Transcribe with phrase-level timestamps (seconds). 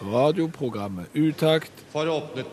[0.00, 2.46] Radioprogrammet Utakt for åpnet.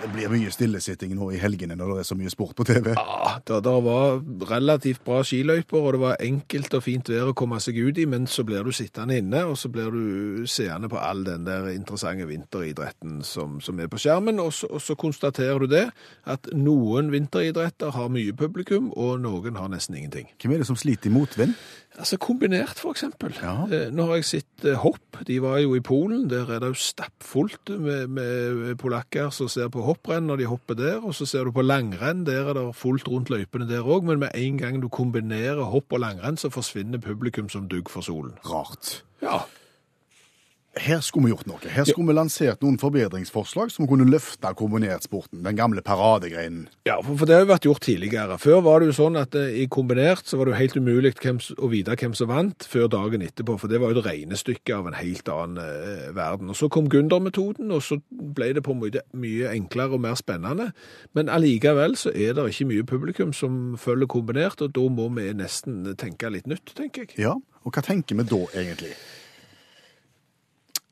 [0.00, 2.94] Det blir mye stillesitting nå i helgene når det er så mye sport på TV.
[2.96, 7.34] Ja, det, det var relativt bra skiløyper, og det var enkelt og fint vær å
[7.36, 10.88] komme seg ut i, men så blir du sittende inne, og så blir du seende
[10.88, 14.96] på all den der interessante vinteridretten som, som er på skjermen, og så, og så
[14.96, 15.84] konstaterer du det,
[16.24, 20.32] at noen vinteridretter har mye publikum, og noen har nesten ingenting.
[20.40, 21.56] Hvem er det som sliter i motvind?
[21.98, 23.34] Altså kombinert, for eksempel.
[23.42, 23.66] Ja.
[23.66, 25.18] Eh, Nå har jeg sett eh, hopp.
[25.26, 26.28] De var jo i Polen.
[26.30, 30.78] Der er det jo stappfullt med, med polakker som ser på hopprenn når de hopper
[30.78, 31.00] der.
[31.02, 32.22] Og så ser du på langrenn.
[32.28, 34.06] Der er det fullt rundt løypene der òg.
[34.06, 38.06] Men med en gang du kombinerer hopp og langrenn, så forsvinner publikum som dugg for
[38.06, 38.38] solen.
[38.46, 39.02] Rart.
[39.22, 39.42] Ja.
[40.78, 41.58] Her skulle vi gjort noe.
[41.66, 45.40] Her skulle vi lansert noen forbedringsforslag som kunne løfte kombinertsporten.
[45.42, 46.68] Den gamle paradegreinen.
[46.86, 48.36] Ja, for, for det har jo vært gjort tidligere.
[48.38, 51.12] Før var det jo sånn at eh, i kombinert så var det jo helt umulig
[51.58, 54.86] å vite hvem som vant før dagen etterpå, for det var jo et regnestykke av
[54.86, 56.54] en helt annen eh, verden.
[56.54, 60.14] Og så kom Gunder-metoden, og så ble det på en måte mye enklere og mer
[60.22, 60.70] spennende.
[61.18, 65.32] Men allikevel så er det ikke mye publikum som følger kombinert, og da må vi
[65.34, 67.18] nesten tenke litt nytt, tenker jeg.
[67.26, 68.94] Ja, og hva tenker vi da egentlig?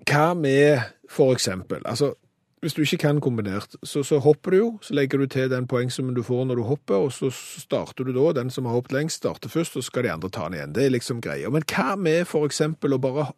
[0.06, 2.14] Hva med for eksempel, altså
[2.60, 5.66] hvis du ikke kan kombinert, så, så hopper du jo, så legger du til den
[5.70, 8.96] poengsummen du får når du hopper, og så starter du da, den som har hoppet
[8.96, 10.72] lengst starter først, og så skal de andre ta den igjen.
[10.74, 11.52] Det er liksom greia.
[11.54, 13.28] Men hva med for eksempel å bare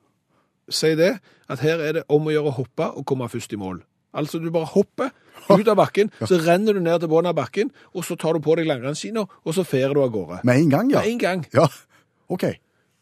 [0.73, 1.19] si det,
[1.51, 3.83] at her er det om å gjøre å hoppe og komme først i mål.
[4.17, 5.13] Altså du bare hopper
[5.51, 8.45] ut av bakken, så renner du ned til bunnen av bakken, og så tar du
[8.45, 10.41] på deg langrennsskina, og så fer du av gårde.
[10.49, 11.05] Med en gang, ja.
[11.05, 11.45] Med en gang.
[11.55, 11.69] Ja,
[12.33, 12.49] ok.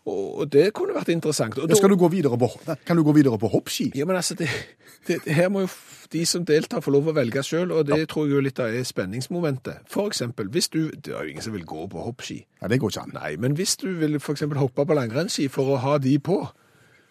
[0.09, 1.59] Og det kunne vært interessant.
[1.59, 2.51] Og da, Skal du gå videre på,
[2.87, 3.91] kan du gå videre på hoppski?
[3.99, 4.49] Ja, men altså, det,
[5.07, 5.71] det, det her må jo
[6.13, 8.73] de som deltar få lov å velge selv, og det tror jeg jo litt av
[8.73, 9.85] er spenningsmomentet.
[9.91, 12.41] For eksempel, hvis du, det er jo ingen som vil gå på hoppski.
[12.63, 13.17] Ja, det går ikke an.
[13.19, 16.41] Nei, men hvis du vil for eksempel hoppe på langrennsski for å ha de på,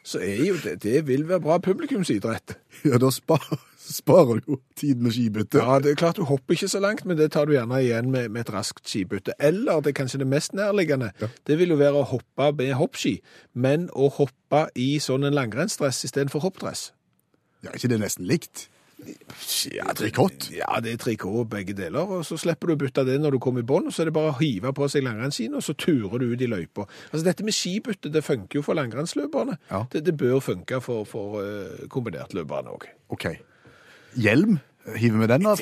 [0.07, 2.55] så er jo det, det vil være bra publikumsidrett.
[2.85, 3.43] Ja, da spar,
[3.81, 5.59] sparer du jo tid med skibytte.
[5.59, 8.11] Ja, det er klart du hopper ikke så langt, men det tar du gjerne igjen
[8.13, 9.35] med, med et raskt skibytte.
[9.39, 11.11] Eller det er kanskje det mest nærliggende,
[11.47, 13.17] det vil jo være å hoppe med hoppski,
[13.53, 16.91] men å hoppe i sånn en langrennsdress i stedet for hoppdress.
[17.65, 18.69] Ja, ikke det nesten likt?
[19.71, 20.47] Ja, trikot?
[20.55, 23.39] Ja, det er trikot begge deler, og så slipper du å bytte det når du
[23.43, 25.75] kommer i bånd, og så er det bare å hive på seg langrennsskiene, og så
[25.77, 26.87] turer du ut i løypa.
[27.11, 29.59] Altså, dette med skibytte, det funker jo for langrennsløperne.
[29.69, 29.83] Ja.
[29.93, 32.89] Det, det bør funke for, for uh, kombinertløperne òg.
[33.13, 33.29] Ok.
[34.17, 34.57] Hjelm?
[34.87, 35.59] Hiver vi den av?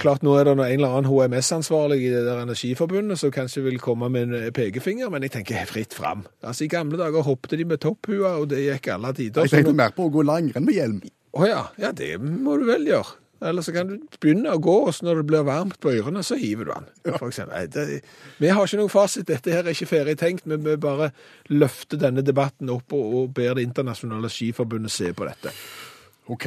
[0.00, 3.76] Klart, nå er det en eller annen HMS-ansvarlig i det der Energiforbundet som kanskje vil
[3.84, 6.24] komme med en eh, pekefinger, men jeg tenker fritt fram.
[6.40, 9.44] Altså, I gamle dager hoppet de med topphua, og det gikk alle tider.
[9.44, 11.02] Jeg tenkte nå- mer på å gå langrenn med hjelm.
[11.32, 13.18] Å ja, ja, det må du vel gjøre.
[13.42, 16.22] Eller så kan du begynne å gå, og så når det blir varmt på ørene,
[16.22, 16.90] så hiver du den.
[17.16, 17.70] For eksempel.
[17.74, 18.02] Det,
[18.38, 19.26] vi har ikke noen fasit.
[19.26, 21.10] Dette her er ikke ferdig tenkt, men vi bare
[21.50, 25.54] løfter denne debatten opp og, og ber Det internasjonale skiforbundet se på dette.
[26.32, 26.46] Ok.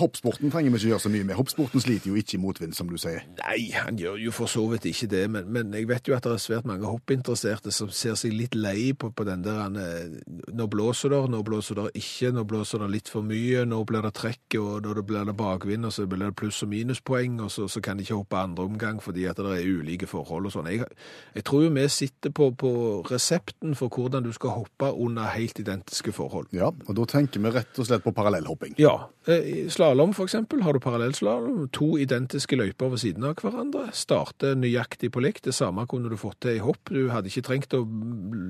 [0.00, 1.36] Hoppsporten trenger vi ikke gjøre så mye med.
[1.36, 3.24] Hoppsporten sliter jo ikke i motvind, som du sier.
[3.42, 6.24] Nei, han gjør jo for så vidt ikke det, men, men jeg vet jo at
[6.24, 10.14] det er svært mange hoppinteresserte som ser seg litt lei på, på den der eh,
[10.56, 14.06] Nå blåser det, nå blåser det ikke, nå blåser det litt for mye, nå blir
[14.06, 17.52] det trekk, og da blir det bakvind, og så blir det pluss- og minuspoeng, og
[17.52, 20.56] så, så kan de ikke hoppe andre omgang fordi at det er ulike forhold og
[20.56, 20.70] sånn.
[20.72, 20.88] Jeg,
[21.36, 22.72] jeg tror jo vi sitter på, på
[23.10, 26.48] resepten for hvordan du skal hoppe under helt identiske forhold.
[26.56, 28.78] Ja, og da tenker vi rett og slett på parallellhopping.
[28.80, 29.68] Ja, eh,
[30.12, 35.20] for eksempel, har du parallellslalåm, to identiske løyper ved siden av hverandre, starte nøyaktig på
[35.20, 37.84] likt, det samme kunne du fått til i hopp, du hadde ikke trengt å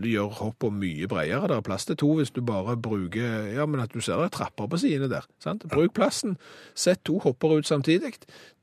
[0.05, 3.81] gjøre hoppet mye bredere, det er plass til to hvis du bare bruker, ja, men
[3.81, 5.67] at du ser det er trapper på sidene der, sant?
[5.71, 6.39] Bruk plassen,
[6.75, 8.17] sett to hopper ut samtidig,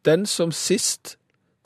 [0.06, 1.18] den som sist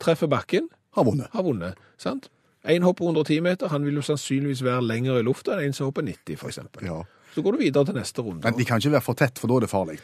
[0.02, 1.28] treffer bakken, Har vunnet.
[1.32, 2.28] har vunnet, sant?
[2.64, 5.88] En hopper 110 meter, han vil jo sannsynligvis være lenger i lufta enn en som
[5.88, 6.86] hopper 90 for eksempel.
[6.86, 7.02] Ja.
[7.32, 8.44] Så går du videre til neste runde.
[8.44, 9.98] Men de kan ikke være for tett, for da er det farlig.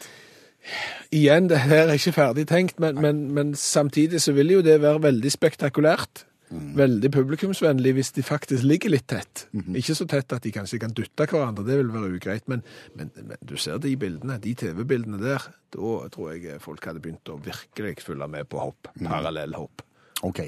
[1.15, 4.81] Igjen, det her er ikke ferdig tenkt, men, men, men samtidig så vil jo det
[4.81, 6.25] være veldig spektakulært.
[6.49, 9.43] Veldig publikumsvennlig hvis de faktisk ligger litt tett.
[9.77, 12.47] Ikke så tett at de kanskje kan dytte hverandre, det vil være ugreit.
[12.49, 12.63] Men,
[12.97, 15.45] men, men du ser de bildene, de TV-bildene der,
[15.75, 18.89] da tror jeg folk hadde begynt å virkelig følge med på hopp.
[18.97, 19.85] Parallellhopp.
[20.25, 20.41] Ok.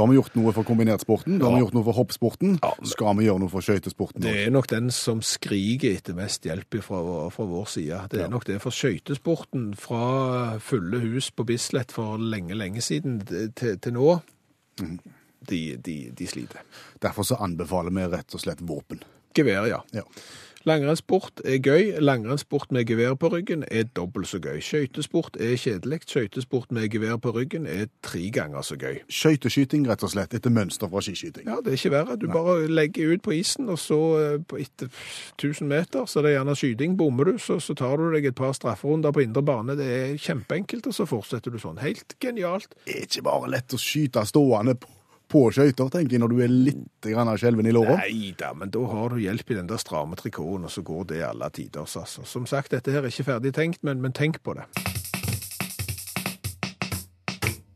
[0.00, 2.54] Da har vi gjort noe for kombinertsporten, da har vi gjort noe for hoppsporten.
[2.88, 4.22] Skal vi gjøre noe for skøytesporten?
[4.24, 7.98] Det er nok den som skriker etter mest hjelp fra, fra vår side.
[8.08, 8.28] Det er Ja.
[8.32, 8.56] nok det.
[8.62, 13.20] For skøytesporten fra fulle hus på Bislett for lenge, lenge siden
[13.54, 14.22] til, til nå,
[14.80, 14.98] Mm.
[15.46, 16.64] de, de, de sliter.
[17.02, 19.02] Derfor så anbefaler vi rett og slett våpen.
[19.36, 19.82] Gevær, ja.
[19.92, 20.02] Ja.
[20.68, 21.94] Langrennssport er gøy.
[22.00, 24.58] Langrennssport med gevær på ryggen er dobbelt så gøy.
[24.60, 26.02] Skøytesport er kjedelig.
[26.06, 28.98] Skøytesport med gevær på ryggen er tre ganger så gøy.
[29.08, 31.48] Skøyteskyting, rett og slett, etter mønster fra skiskyting.
[31.48, 32.18] Ja, det er ikke verre.
[32.20, 34.92] Du bare legger ut på isen, og så eh, etter
[35.40, 37.00] 1000 meter, så det er gjerne skyting.
[37.00, 39.78] Bommer du, så, så tar du deg et par strafferunder på indre bane.
[39.80, 41.80] Det er kjempeenkelt, og så fortsetter du sånn.
[41.80, 42.76] Helt genialt.
[42.84, 44.92] Det er ikke bare lett å skyte stående på,
[45.30, 47.10] på skøyter, tenker jeg, når du er litt
[47.40, 48.00] skjelven i låra.
[48.02, 51.10] Nei da, men da har du hjelp i den der stramme trikoten, og så går
[51.14, 51.86] det alle tider.
[51.86, 52.24] Altså.
[52.26, 54.66] Som sagt, dette her er ikke ferdig tenkt, men, men tenk på det.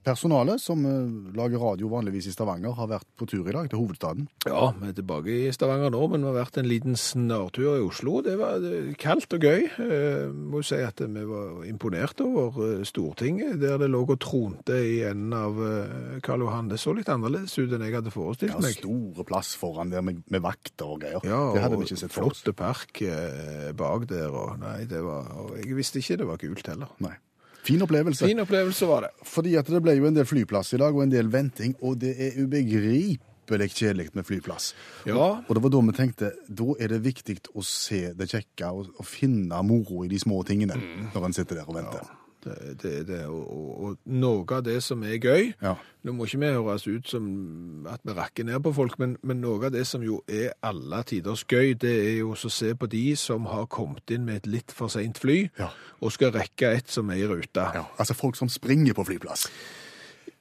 [0.05, 3.81] Personalet som eh, lager radio vanligvis i Stavanger, har vært på tur i dag til
[3.81, 4.27] hovedstaden.
[4.45, 7.85] Ja, vi er tilbake i Stavanger nå, men vi har vært en liten snartur i
[7.85, 8.19] Oslo.
[8.25, 9.65] Det var eh, kaldt og gøy.
[9.81, 14.19] Jeg må jo si at vi var imponert over eh, Stortinget, der det lå og
[14.21, 16.69] tronte i enden av eh, Karl Johan.
[16.73, 18.77] Det så litt annerledes ut enn jeg hadde forestilt meg.
[18.77, 21.25] Ja, store plass foran der med, med vakter og greier.
[21.25, 22.45] Ja, det hadde vi ikke sett for oss.
[22.45, 26.43] flotte park eh, bak der, og nei, det var, og jeg visste ikke det var
[26.45, 26.93] gult heller.
[27.05, 27.17] Nei.
[27.65, 28.27] Fin opplevelse.
[28.29, 29.13] Fin opplevelse var det.
[29.29, 31.97] Fordi at det ble jo en del flyplass i dag, og en del venting, og
[32.03, 34.73] det er ubegripelig kjedelig med flyplass.
[35.09, 35.17] Ja.
[35.17, 38.69] Og, og det var da vi tenkte, da er det viktig å se det kjekke
[38.73, 40.77] og, og finne moro i de små tingene
[41.15, 42.05] når en sitter der og venter.
[42.05, 45.75] Det, det, det, og, og, og noe av det som er gøy Ja.
[46.05, 49.41] Nå må ikke vi høres ut som at vi rakker ned på folk, men, men
[49.41, 52.89] noe av det som jo er alle tiders gøy, det er jo å se på
[52.93, 55.71] de som har kommet inn med et litt for seint fly, Ja.
[56.05, 57.65] og skal rekke et som er i rute.
[57.75, 59.47] Ja, altså folk som springer på flyplass.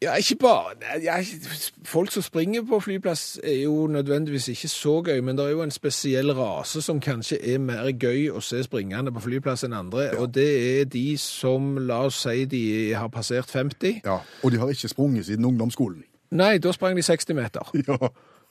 [0.03, 1.15] Ja, ikke bare ja,
[1.87, 5.63] Folk som springer på flyplass er jo nødvendigvis ikke så gøy, men det er jo
[5.63, 10.09] en spesiell rase som kanskje er mer gøy å se springende på flyplass enn andre,
[10.19, 10.49] og det
[10.81, 12.63] er de som, la oss si, de
[12.97, 14.01] har passert 50.
[14.05, 16.03] Ja, Og de har ikke sprunget siden ungdomsskolen.
[16.33, 17.73] Nei, da sprang de 60 meter.
[17.87, 17.97] Ja,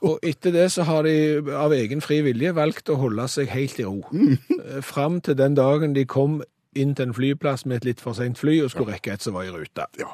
[0.02, 1.12] Og etter det så har de
[1.55, 4.00] av egen fri vilje valgt å holde seg helt i ro.
[4.10, 4.81] Mm.
[4.82, 6.40] Fram til den dagen de kom
[6.75, 9.37] inn til en flyplass med et litt for sent fly og skulle rekke et som
[9.37, 9.87] var i rute.
[10.00, 10.10] ja.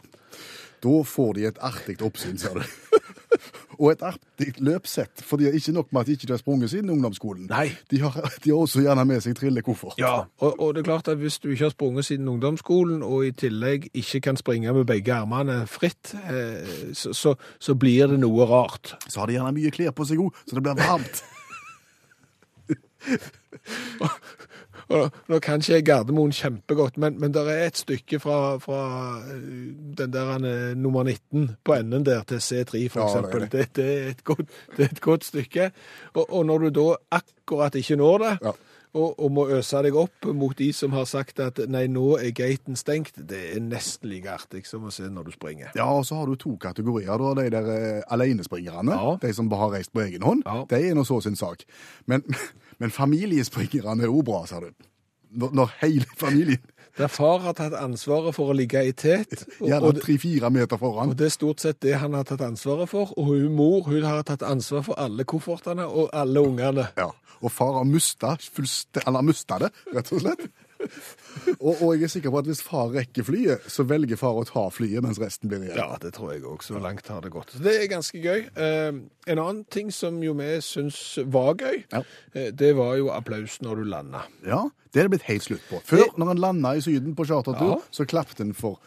[0.85, 2.63] Da får de et artig oppsyn, ser du.
[3.81, 6.71] og et artig løpsett, for de er ikke nok med at de ikke har sprunget
[6.73, 7.47] siden ungdomsskolen.
[7.51, 7.69] Nei.
[7.91, 8.15] De har,
[8.45, 9.99] de har også gjerne med seg trillekoffert.
[10.01, 13.27] Ja, og, og det er klart at hvis du ikke har sprunget siden ungdomsskolen, og
[13.27, 18.21] i tillegg ikke kan springe med begge armene fritt, eh, så, så, så blir det
[18.23, 18.97] noe rart.
[19.09, 21.23] Så har de gjerne mye klær på seg òg, så det blir varmt.
[24.89, 28.79] Og nå kan ikke jeg Gardermoen kjempegodt, men, men det er et stykke fra, fra
[29.21, 29.43] eh,
[29.99, 30.47] den der han,
[30.81, 33.49] nummer 19 på enden der til C3, for Ja, det eksempel.
[33.53, 33.67] det.
[33.77, 34.47] Det, er godt,
[34.77, 35.71] det er et godt stykke.
[36.15, 36.87] Og, og når du da
[37.21, 38.53] akkurat ikke når det, Ja.
[38.95, 42.31] Og, og må øse deg opp mot de som har sagt at nei, nå er
[42.37, 45.71] gaten stengt, det er nesten like artig som å se når du springer.
[45.77, 47.13] Ja, og så har du to kategorier.
[47.19, 49.17] Du har de der eh, alenespringerne, Ja.
[49.23, 50.43] de som har reist på egen hånd.
[50.47, 50.65] Ja.
[50.71, 51.65] De er nå så sin sak.
[52.07, 52.25] Men,
[52.81, 54.71] men familiespringerne er òg bra, sa du.
[55.39, 56.63] Når, når hele familien,
[56.99, 61.13] Der far har tatt ansvaret for å ligge i tet, og, gjerne tre-fire meter foran.
[61.13, 64.03] og det er stort sett det han har tatt ansvaret for, og hun mor hun
[64.03, 66.89] har tatt ansvar for alle koffertene og alle ungene.
[66.99, 67.13] Ja.
[67.39, 70.49] Og far har mista har mista det, rett og slett.
[71.61, 74.45] Og, og jeg er sikker på at hvis far rekker flyet, så velger far å
[74.47, 75.77] ta flyet, mens resten blir igjen.
[75.81, 76.63] Ja, det tror jeg òg.
[76.63, 77.51] Så langt har det gått.
[77.51, 78.45] Så det er ganske gøy.
[78.55, 79.01] Eh,
[79.33, 82.03] en annen ting som jo vi syns var gøy, Ja.
[82.35, 84.23] eh, det var jo applaus når du landa.
[84.47, 85.83] Ja, det er det blitt helt slutt på.
[85.83, 87.83] Før, Det- når en landa i Syden på chartertur, Ja.
[87.91, 88.79] så klappet en for,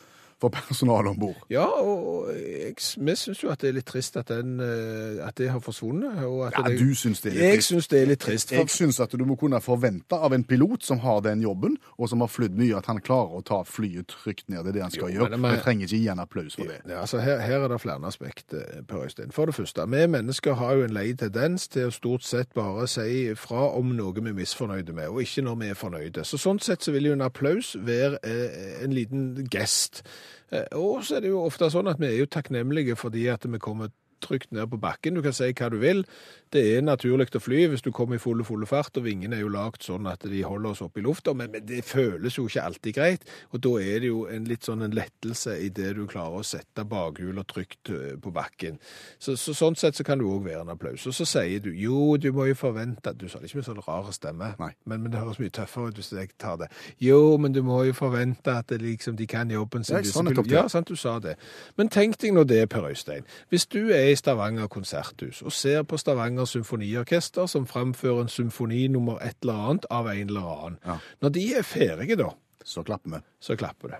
[0.42, 1.38] for personalet om bord.
[1.54, 5.36] Ja, og jeg, vi syns jo at det er litt trist at, den, eh, at
[5.38, 6.24] det har forsvunnet.
[6.26, 7.70] Og at Ja, det, du syns det er litt Jeg trist.
[7.72, 8.50] syns det er litt trist.
[8.50, 11.78] For, Jeg syns at du må kunne forvente av en pilot som har den jobben,
[11.98, 14.64] og som har flydd mye, at han klarer å ta flyet trygt ned.
[14.66, 15.38] Det er det han skal Jo, gjøre.
[15.38, 16.82] men Vi trenger ikke gi en applaus for det.
[16.90, 19.32] Ja, altså her, her er det flere aspekter, Per Øystein.
[19.32, 22.88] For det første, vi mennesker har jo en lei tendens til å stort sett bare
[22.90, 26.26] si fra om noe vi er misfornøyde med, og ikke når vi er fornøyde.
[26.26, 30.02] Så sånn sett så vil jo en applaus være eh, en liten gest.
[30.52, 33.48] Eh, og så er det jo ofte sånn at vi er jo takknemlige fordi at
[33.48, 33.92] vi kommer
[34.24, 35.18] trygt ned på bakken.
[35.18, 36.06] Du kan si hva du vil.
[36.52, 39.46] Det er naturlig å fly hvis du kommer i fulle, fulle fart, og vingene er
[39.46, 42.48] jo lagd sånn at de holder oss oppe i lufta, men, men det føles jo
[42.50, 43.28] ikke alltid greit.
[43.56, 46.48] Og da er det jo en litt sånn en lettelse i det du klarer å
[46.48, 48.82] sette bakhjula trygt eh, på bakken.
[49.16, 51.08] Så, så sånn sett så kan det òg være en applaus.
[51.08, 53.82] Og så sier du jo, du må jo forvente Du sa det ikke med sånn
[53.86, 56.68] rar stemme, men, men det høres mye tøffere ut hvis jeg tar det.
[57.00, 60.02] Jo, men du må jo forvente at det liksom, de kan jobben sin.
[60.02, 60.46] Ja, det.
[60.52, 61.38] Ja, sant, du sa det.
[61.80, 63.28] Men tenk deg nå det, Per Øystein.
[63.50, 68.32] Hvis du er er i Stavanger konserthus og ser på Stavanger symfoniorkester som framfører en
[68.32, 70.78] symfoni nummer et eller annet av en eller annen.
[70.86, 70.98] Ja.
[71.24, 72.32] Når de er ferdige, da,
[72.64, 73.22] Så klapper vi.
[73.40, 74.00] så klapper det.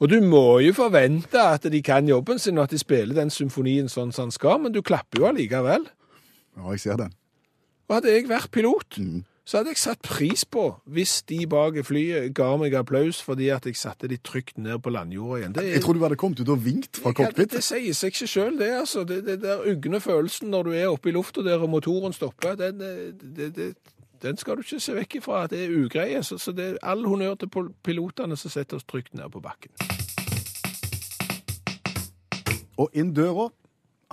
[0.00, 3.30] Og du må jo forvente at de kan jobben sin, og at de spiller den
[3.30, 5.86] symfonien sånn som den skal, men du klapper jo allikevel.
[6.56, 7.12] Ja, jeg ser den.
[7.88, 8.98] Og hadde jeg vært pilot,
[9.46, 13.46] så hadde jeg satt pris på hvis de bak i flyet ga meg applaus fordi
[13.54, 15.52] at jeg satte de trygt ned på landjorda igjen.
[15.54, 17.50] Det er- Jeg tror du hadde kommet ut og vinkt fra det, cockpit.
[17.52, 18.70] det sier seg ikke sjøl, det.
[18.80, 19.04] altså.
[19.06, 22.56] Det, det der ugne følelsen når du er oppe i lufta der og motoren stopper,
[22.58, 23.76] den, eh, det, det,
[24.22, 26.22] den skal du ikke se vekk ifra at det er ugreie.
[26.24, 27.48] Så, så det er all honnør til
[27.84, 29.70] pilotene som setter oss trygt ned på bakken.
[32.76, 33.48] Og inn døra,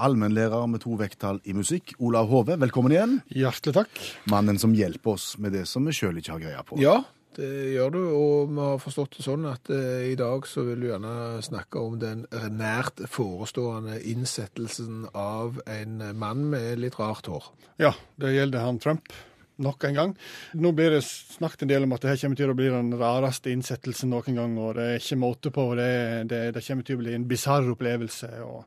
[0.02, 3.18] allmennlærer med to vekttall i musikk, Olav Hove, velkommen igjen.
[3.34, 4.00] Hjertelig takk.
[4.32, 6.80] Mannen som hjelper oss med det som vi sjøl ikke har greie på.
[6.82, 6.96] Ja,
[7.38, 10.82] det gjør du, og vi har forstått det sånn at eh, i dag så vil
[10.84, 17.54] du gjerne snakke om den nært forestående innsettelsen av en mann med litt rart hår.
[17.82, 19.14] Ja, det gjelder han Trump.
[19.64, 20.12] Nok en gang.
[20.58, 22.90] Nå blir det snakket en del om at det her kommer til å bli den
[22.98, 24.56] rareste innsettelsen noen gang.
[24.58, 25.68] og Det er ikke måte på.
[25.78, 25.90] Det,
[26.32, 28.32] det, det kommer til å bli en bisarr opplevelse.
[28.42, 28.66] og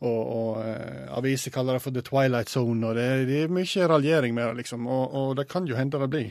[0.00, 3.90] og, og eh, aviser kaller det for The Twilight Zone, og det, det er mye
[3.90, 4.86] raljering med det, liksom.
[4.88, 6.30] Og, og det kan jo hende det blir.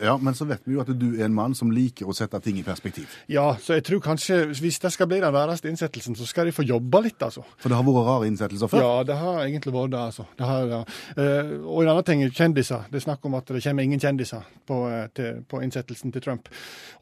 [0.00, 2.38] Ja, Men så vet vi jo at du er en mann som liker å sette
[2.40, 3.12] ting i perspektiv.
[3.28, 6.54] Ja, så jeg tror kanskje hvis det skal bli den rareste innsettelsen, så skal de
[6.56, 7.44] få jobbe litt, altså.
[7.60, 8.84] For det har vært rare innsettelser før.
[8.86, 10.26] Ja, det har egentlig vært det, altså.
[10.38, 10.82] Det har, ja.
[11.12, 12.88] Eh, og en annen ting er kjendiser.
[12.88, 16.24] Det er snakk om at det kommer ingen kjendiser på, eh, til, på innsettelsen til
[16.24, 16.48] Trump.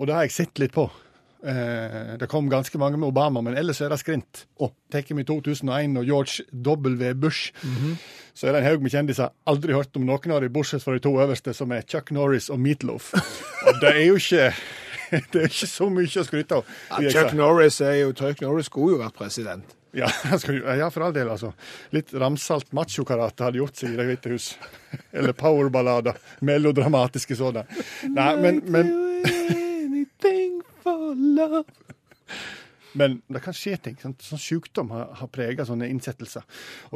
[0.00, 0.88] Og det har jeg sett litt på.
[1.38, 4.45] Eh, det kom ganske mange med Obama, men ellers er det skrint.
[4.59, 7.14] Og tar vi 2001 og George W.
[7.14, 7.52] Bush,
[8.35, 9.30] så er det en haug med kjendiser.
[9.47, 12.50] Aldri hørt om noen av de, bortsett fra de to øverste, som er Chuck Norris
[12.50, 13.12] og Meatloaf.
[13.66, 14.52] og det er jo ikke
[15.33, 16.78] det er ikke så mye å skryte av.
[16.99, 17.35] Ja, Chuck.
[17.38, 19.76] Norris er jo Chuck Norris skulle jo vært president.
[19.97, 20.11] Ja,
[20.76, 21.54] ja, for all del, altså.
[21.97, 24.50] Litt ramsalt machokarate hadde gjort seg i Det hvite hus.
[25.16, 26.18] Eller powerballader.
[26.45, 27.87] Melodramatiske sådanne.
[28.12, 28.92] Nei, men, men
[32.99, 33.99] Men det kan skje ting.
[34.00, 34.23] Sant?
[34.25, 36.47] Sånn sykdom har, har prega sånne innsettelser.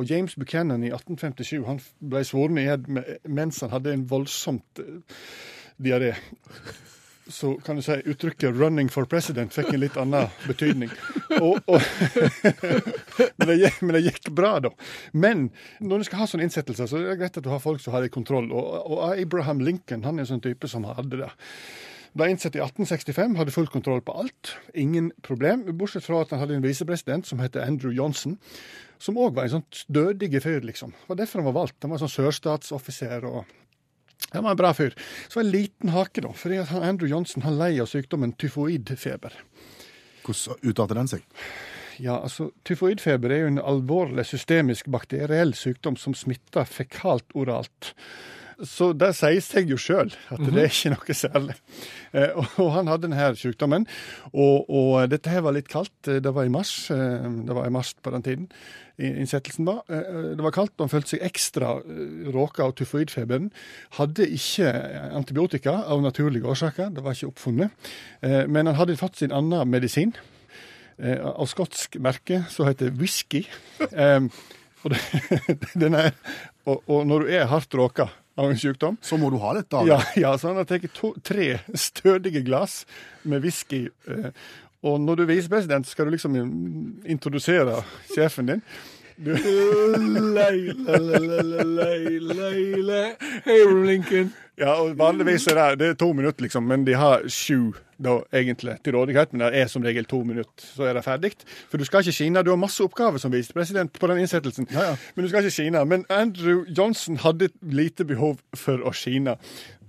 [0.00, 2.88] Og James Buchanan i 1857 han ble svoren i ed
[3.28, 5.20] mens han hadde en voldsomt eh,
[5.82, 6.14] diaré.
[7.32, 10.90] Så kan du si uttrykket 'running for president' fikk en litt annen betydning.
[11.38, 11.78] Og, og
[13.38, 14.72] men, det, gikk- men det gikk bra, da.
[15.12, 15.46] Men
[15.78, 17.94] når du skal ha sånne innsettelser, så er det greit at du har folk som
[17.94, 18.50] har det kontroll.
[18.50, 21.30] Og, og Abraham Lincoln han er en sånn type som hadde det.
[22.12, 24.52] Ble innsett i 1865, hadde full kontroll på alt.
[24.76, 28.36] Ingen problem, bortsett fra at han hadde en visepresident som heter Andrew Johnson,
[29.00, 30.92] som òg var en sånn stødig fyr, liksom.
[30.92, 31.80] Det var derfor han var valgt.
[31.82, 33.44] Han var sånn sørstatsoffiser og
[34.32, 34.94] han var en bra fyr.
[35.28, 36.32] Så en liten hake, da.
[36.36, 39.34] fordi Andrew Johnson han lei av sykdommen tyfoidfeber.
[40.22, 41.24] Hvordan uttalte den seg?
[42.00, 47.92] Ja, altså, Tyfoidfeber er jo en alvorlig systemisk bakteriell sykdom som smitter fekalt oralt.
[48.62, 51.56] Så det sier seg jo sjøl at det er ikke noe særlig.
[52.12, 53.88] Eh, og, han hadde denne sykdommen.
[54.30, 55.94] Og, og dette her var litt kaldt.
[56.06, 56.90] Eh, Det var i mars.
[56.94, 58.48] Eh, det var i mars på den tiden
[59.02, 59.80] innsettelsen var.
[59.88, 61.70] Det var kaldt, og han følte seg ekstra
[62.30, 63.48] råka av tyfoidfeberen.
[63.96, 64.68] Hadde ikke
[65.16, 67.88] antibiotika av naturlige årsaker, det var ikke oppfunnet.
[68.22, 70.12] Men han hadde fått sin annen medisin
[71.00, 73.42] av skotsk merke som heter whisky.
[74.82, 75.00] Og, det,
[75.82, 76.12] den er,
[76.66, 78.08] og, og når du er hardt råka
[78.38, 79.70] av en sykdom Så må du ha dette.
[79.76, 79.82] da.
[79.86, 80.86] ja, ja, så han har tatt
[81.24, 82.82] tre stødige glass
[83.28, 83.88] med whisky.
[84.08, 84.30] Eh,
[84.82, 86.34] og når du er visepresident, skal du liksom
[87.06, 87.82] introdusere
[88.14, 88.62] sjefen din.
[89.22, 89.30] Du,
[90.34, 93.02] Leile, leile, leile, leile.
[93.44, 94.32] Hey, Lincoln.
[94.58, 97.72] ja, og Vanligvis er det, det er to minutter, liksom, men de har sju
[98.02, 99.32] da, egentlig til rådighet.
[99.32, 101.34] Men det er som regel to minutter, så er det ferdig.
[101.70, 102.42] For du skal ikke skine.
[102.44, 104.68] Du har masse oppgaver som visepresident på den innsettelsen.
[104.72, 105.84] Men du skal ikke skine.
[105.88, 109.38] Men Andrew Johnson hadde lite behov for å skine.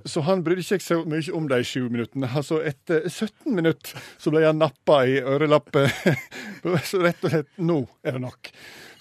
[0.06, 2.28] Så han brydde ikke så mye om de sju minuttene.
[2.28, 5.92] Altså Etter 17 minutter så ble han nappa i ørelappet.
[6.90, 8.50] Så rett og slett Nå er det nok.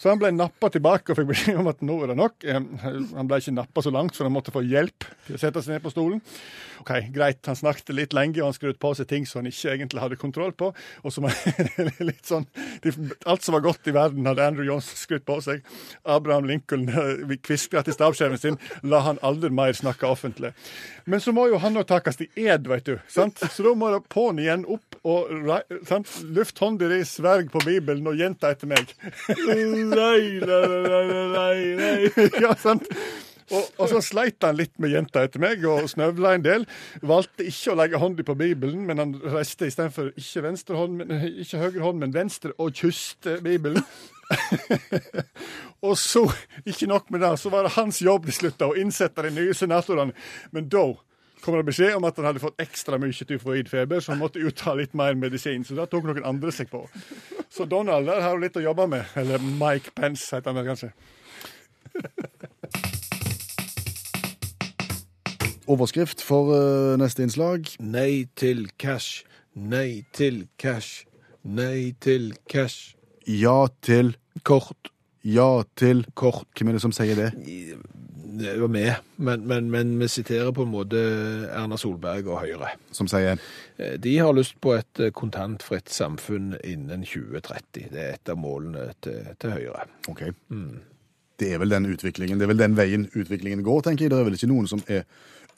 [0.03, 2.43] Så han ble nappa tilbake og fikk beskjed om at nå er det nok.
[2.43, 2.59] Eh,
[3.15, 5.77] Han ble ikke nappa så langt, så han måtte få hjelp til å sette seg
[5.77, 6.19] ned på stolen.
[6.83, 7.39] OK, greit.
[7.47, 10.19] Han snakket litt lenge, og han skrudde på seg ting som han ikke egentlig hadde
[10.19, 10.73] kontroll på.
[11.07, 11.29] Og som
[12.09, 12.49] litt sånn
[13.31, 15.63] Alt som var godt i verden, hadde Andrew Johnson skrudd på seg.
[16.03, 18.59] Abraham Lincoln eh, kviskra til stabssjefen sin.
[18.83, 20.51] La han aldri mer snakke offentlig.
[21.07, 22.97] Men så må jo han òg takkes i ed, veit du.
[23.11, 23.39] sant?
[23.55, 25.31] Så da må det på'n igjen opp og
[25.87, 26.11] sant?
[26.35, 28.91] luft hånda di, sverg på Bibelen og gjenta etter meg.
[29.97, 30.63] Leile,
[31.33, 32.11] nei, nei.
[32.45, 32.89] ja, sant?
[33.53, 36.65] Og, og så sleit han litt med jenta etter meg og snøvla en del.
[37.05, 40.87] Valgte ikke å legge hånda på Bibelen, men han reiste istedenfor ikke venstre
[41.45, 43.85] ikke høyre hånd, men venstre, og kysste Bibelen.
[45.83, 46.23] Og så,
[46.65, 49.33] ikke nok med det, så var det hans jobb til slutt da, å innsette de
[49.35, 50.15] nye senatorene.
[50.55, 50.85] Men da
[51.43, 54.75] kom det beskjed om at han hadde fått ekstra mye tyfoidfeber, så han måtte utta
[54.79, 55.65] litt mer medisin.
[55.67, 56.85] Så det tok noen andre seg på.
[57.53, 59.05] Så Donald der har jo litt å jobbe med.
[59.19, 60.93] Eller Mike Pence, heter han vel kanskje.
[65.71, 67.69] Overskrift for eh, neste innslag.
[67.81, 69.23] Nei til cash.
[69.55, 71.05] Nei til cash.
[71.43, 72.97] Nei til cash.
[73.27, 74.91] Ja til Kort.
[75.23, 76.49] Ja til Kort.
[76.59, 77.31] Hvem er det som sier det?
[78.33, 81.01] Var med, men, men, men vi siterer på en måte
[81.53, 82.71] Erna Solberg og Høyre.
[82.95, 83.37] Som sier
[83.83, 87.91] Eh, De har lyst på et eh, kontantfritt samfunn innen 2030.
[87.93, 89.87] Det er et av målene til, til Høyre.
[90.13, 90.27] OK.
[91.41, 94.13] Det er vel den utviklingen, det er vel den veien utviklingen går, tenker jeg.
[94.13, 95.07] Det er vel ikke noen som er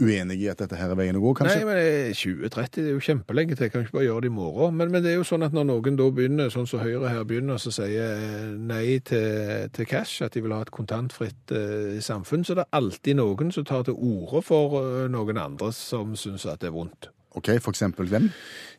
[0.03, 1.61] uenig i at dette her er veien å gå, kanskje?
[1.61, 3.67] Nei, men eh, 2030 det er jo kjempelenge til.
[3.67, 4.77] Jeg kan ikke bare gjøre det i morgen.
[4.79, 7.27] Men, men det er jo sånn at når noen da begynner, sånn som Høyre her
[7.29, 11.99] begynner, så sier eh, nei til, til cash, at de vil ha et kontantfritt eh,
[12.05, 16.17] samfunn, så det er alltid noen som tar til orde for eh, noen andre som
[16.19, 17.11] syns at det er vondt.
[17.35, 18.29] OK, for eksempel hvem?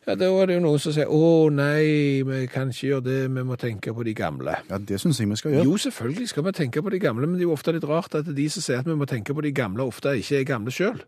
[0.06, 3.18] Ja, Da er det jo noen som sier å nei, vi kan ikke gjøre det,
[3.34, 4.54] vi må tenke på de gamle.
[4.70, 5.66] Ja, det syns jeg vi skal gjøre.
[5.66, 8.14] Jo, selvfølgelig skal vi tenke på de gamle, men det er jo ofte litt rart
[8.20, 10.74] at de som sier at vi må tenke på de gamle, ofte ikke er gamle
[10.74, 11.02] sjøl.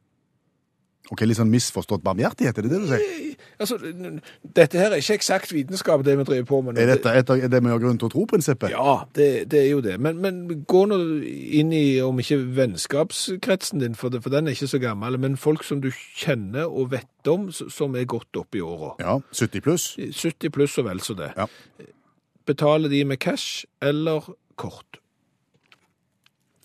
[1.08, 3.36] Ok, Litt sånn misforstått barmhjertighet, er det det du sier?
[3.64, 6.82] Altså, dette her er ikke eksakt vitenskap, det vi driver på med nå.
[6.84, 8.74] Er dette et av det vi har grunn til å tro-prinsippet?
[8.74, 9.96] Ja, det, det er jo det.
[10.04, 14.58] Men, men gå nå inn i, om ikke vennskapskretsen din, for, det, for den er
[14.58, 18.60] ikke så gammel, men folk som du kjenner og vet om, som er godt oppe
[18.60, 18.94] i åra.
[19.02, 19.90] Ja, 70 pluss?
[19.98, 21.32] 70 pluss og vel så det.
[21.40, 21.48] Ja.
[22.48, 24.28] Betaler de med cash eller
[24.60, 25.00] kort?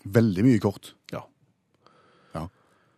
[0.03, 0.93] Veldig mye kort.
[1.13, 1.23] Ja.
[1.23, 1.32] Ja.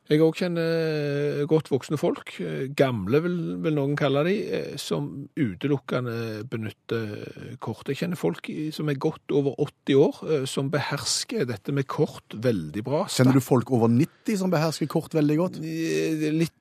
[0.05, 5.07] Jeg òg kjenner godt voksne folk, eh, gamle vil, vil noen kalle de, eh, som
[5.33, 7.89] utelukkende benytter kort.
[7.89, 8.45] Jeg kjenner folk
[8.75, 13.03] som er godt over 80 år, eh, som behersker dette med kort veldig bra.
[13.09, 15.57] Kjenner du folk over 90 som behersker kort veldig godt?
[15.63, 16.51] Eh, Litt,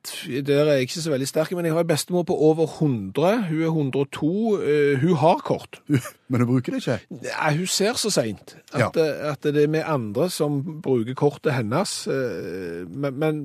[0.45, 3.45] Der er jeg ikke så veldig sterk, men jeg har en bestemor på over 100.
[3.49, 4.33] Hun er 102.
[4.65, 5.81] eh, Hun har kort.
[6.31, 7.01] Men hun bruker det ikke?
[7.23, 9.31] Nei, hun ser så seint at, ja.
[9.33, 12.07] at det er vi andre som bruker kortet hennes.
[12.09, 13.41] eh, Men, men,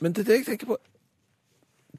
[0.00, 0.78] men det er det jeg tenker på.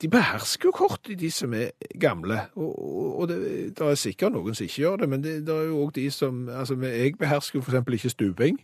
[0.02, 1.70] De behersker jo kort, de som er
[2.02, 2.42] gamle.
[2.56, 3.38] Og, og- og det,
[3.78, 6.10] det er sikkert noen som ikke gjør det, men det, det er jo òg de
[6.12, 7.94] som altså Jeg behersker jo f.eks.
[7.94, 8.60] ikke stuping.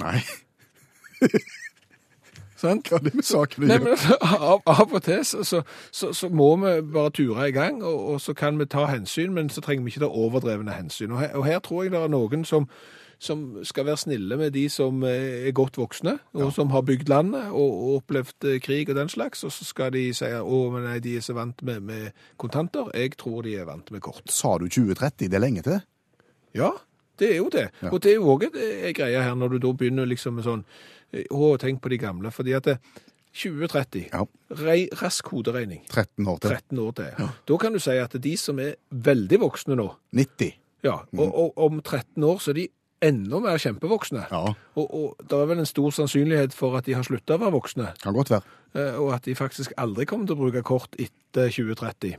[0.00, 0.20] Nei.
[2.60, 2.90] sant?
[2.90, 3.96] Hva er det med saken å gjøre?
[4.52, 8.00] av, av og til så, så, så, så må vi bare ture i gang, og,
[8.14, 11.14] og så kan vi ta hensyn, men så trenger vi ikke ta overdrevne hensyn.
[11.14, 12.68] Og her, og her tror jeg det er noen som,
[13.20, 17.50] som skal være snille med de som er godt voksne, og som har bygd landet
[17.50, 21.00] og, opplevd eh, krig og den slags, og så skal de si å, men nei,
[21.04, 22.92] de er så vant med, med kontanter.
[22.96, 24.24] Jeg tror de er vant med kort.
[24.32, 25.28] Sa du 2030?
[25.28, 25.82] Det er lenge til?
[26.56, 26.72] Ja,
[27.20, 27.68] det er jo det.
[27.82, 27.90] Ja.
[27.92, 30.64] Og det er jo òg en greie her, når du da begynner liksom med sånn
[31.12, 32.30] Å, tenk på de gamle.
[32.34, 32.78] Fordi at det,
[33.34, 34.24] 2030, Ja.
[34.58, 35.84] Re, rask hoderegning.
[35.88, 36.50] 13 år til?
[36.50, 37.10] 13 år til.
[37.18, 37.28] Ja.
[37.46, 40.52] Da kan du si at de som er veldig voksne nå, 90?
[40.82, 42.68] ja, og, og om 13 år så er de
[43.04, 44.26] enda mer kjempevoksne.
[44.32, 47.40] Ja, Og, og det er vel en stor sannsynlighet for at de har slutta å
[47.40, 48.42] være voksne, kan godt være.
[48.74, 52.18] eh, og at de faktisk aldri kommer til å bruke kort etter 2030.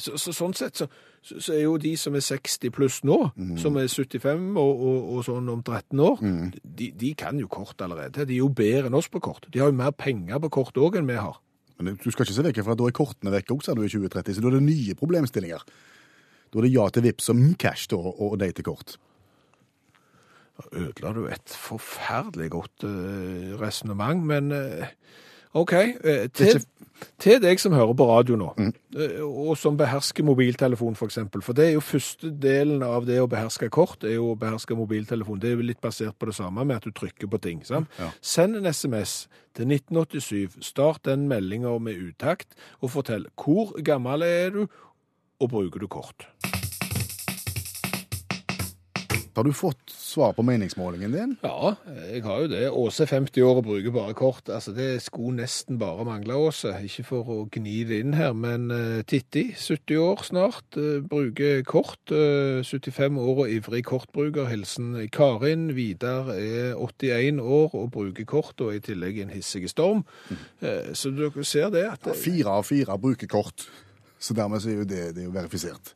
[0.00, 0.86] så, så sånn sett så,
[1.20, 3.18] så, så er jo de som er 60 pluss nå,
[3.60, 6.22] som er 75 og, og, og sånn om 13 år,
[6.64, 8.24] de, de kan jo kort allerede.
[8.24, 9.48] De er jo bedre enn oss på kort.
[9.52, 11.38] De har jo mer penger på kort òg enn vi har.
[11.82, 13.84] Men du skal ikke se vekk fra at da er kortene vekk også, sa du
[13.84, 15.64] i 2030, så da er det nye problemstillinger.
[16.52, 18.96] Da er det ja til vips og mm, cash da, og nei til kort.
[20.58, 24.92] Da ødela du et forferdelig godt uh, resonnement, men eh,
[25.58, 25.72] OK.
[25.72, 26.62] eh, til,
[27.20, 28.72] til deg som hører på radio nå, mm.
[29.26, 33.18] og som behersker mobiltelefon f.eks., for, eksempel, for det er jo første delen av det
[33.20, 35.40] å beherske kort, er jo å beherske mobiltelefon.
[35.42, 37.62] Det er jo litt basert på det samme med at du trykker på ting.
[37.68, 37.90] sant?
[38.20, 44.56] Send en SMS til 1987, start den meldinga med utakt, og fortell hvor gammel er
[44.56, 44.66] du,
[45.42, 46.30] og bruker du kort.
[49.34, 51.30] Har du fått svar på meningsmålingen din?
[51.40, 51.74] Ja,
[52.12, 52.62] jeg har jo det.
[52.68, 54.48] Åse er 50 år og bruker bare kort.
[54.52, 56.74] Altså, Det skulle nesten bare mangle, Åse.
[56.84, 61.62] Ikke for å gni det inn her, men uh, Titti, 70 år snart, uh, bruker
[61.64, 62.02] kort.
[62.12, 64.50] Uh, 75 år og ivrig kortbruker.
[64.52, 65.70] Hilsen Karin.
[65.76, 70.04] Vidar er 81 år og bruker kort, og i tillegg en hissig storm.
[70.60, 73.64] Uh, så dere ser det at Ja, Fire av fire bruker kort.
[74.22, 75.94] Så dermed så er jo det, det er jo verifisert.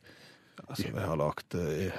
[0.67, 1.93] Altså, vi har lagt, eh,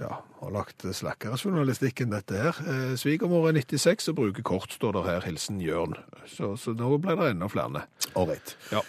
[0.00, 2.60] ja, har lagt slakkere journalistikk enn dette her.
[2.64, 5.26] Eh, Svigermor er 96 og bruker kort, står det her.
[5.28, 5.98] Hilsen Jørn.
[6.30, 7.84] Så, så nå ble det enda flere.
[8.18, 8.56] Ålreit.
[8.72, 8.82] Ja.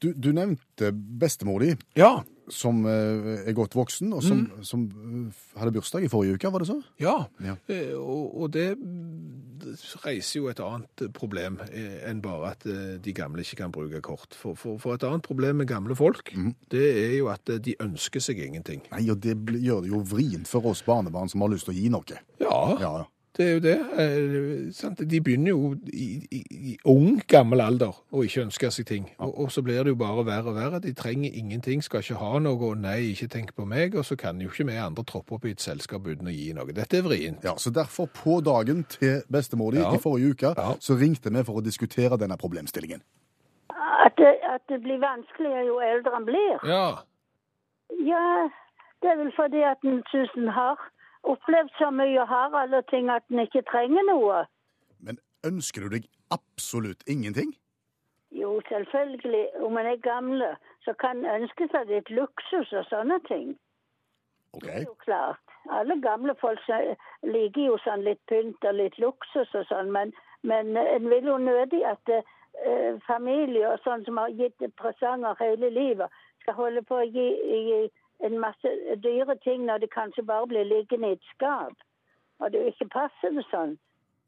[0.00, 1.74] Du, du nevnte bestemor di.
[1.98, 2.20] Ja,
[2.52, 6.64] som eh, er godt voksen, og som, som eh, hadde bursdag i forrige uke, var
[6.64, 6.78] det så?
[7.02, 7.54] Ja, Ja.
[7.70, 8.68] eh, og, og det
[10.04, 12.64] reiser jo et annet problem enn bare at
[13.04, 14.34] de gamle ikke kan bruke kort.
[14.38, 16.32] For, for, for et annet problem med gamle folk,
[16.72, 18.82] det er jo at de ønsker seg ingenting.
[18.92, 21.78] Nei, og det gjør det jo vrient for oss barnebarn som har lyst til å
[21.80, 22.20] gi noe.
[22.40, 22.94] Ja, ja.
[23.36, 23.74] Det er jo det.
[24.02, 24.98] Eh, sant?
[25.10, 26.40] De begynner jo i, i,
[26.72, 29.06] i ung, gammel alder å ikke ønske seg ting.
[29.22, 30.80] Og, og så blir det jo bare verre og verre.
[30.82, 34.16] De trenger ingenting, skal ikke ha noe, og nei, ikke tenk på meg, og så
[34.18, 36.74] kan jo ikke vi andre troppe opp i et selskap uten å gi noe.
[36.74, 37.44] Dette er vrient.
[37.46, 39.94] Ja, så derfor på dagen til bestemor di Ja.
[39.94, 40.74] i forrige uke, Ja.
[40.80, 43.00] så ringte vi for å diskutere denne problemstillingen.
[44.04, 46.58] At det, at det blir vanskeligere jo eldre en blir.
[46.66, 47.04] Ja,
[48.06, 48.48] Ja,
[49.02, 50.78] det er vel fordi at en syns en har
[51.22, 54.44] opplevd så mye og har alle ting at en ikke trenger noe.
[55.00, 57.52] Men ønsker du deg absolutt ingenting?
[58.30, 59.46] Jo, selvfølgelig.
[59.66, 60.50] Om en er gamle,
[60.84, 63.56] så kan en ønske seg litt luksus og sånne ting.
[64.52, 64.64] OK.
[64.64, 65.40] Det er jo klart.
[65.70, 66.60] Alle gamle folk
[67.22, 71.36] liker jo sånn litt pynt og litt luksus og sånn, men, men en vil jo
[71.42, 76.08] nødig at eh, familie og sånn som har gitt presanger hele livet,
[76.40, 77.26] skal holde på å gi,
[77.68, 77.82] gi
[78.26, 78.72] en masse
[79.04, 81.76] dyre ting når de kanskje bare blir liggende i et skap.
[82.40, 83.78] Og det er jo ikke passende sånn.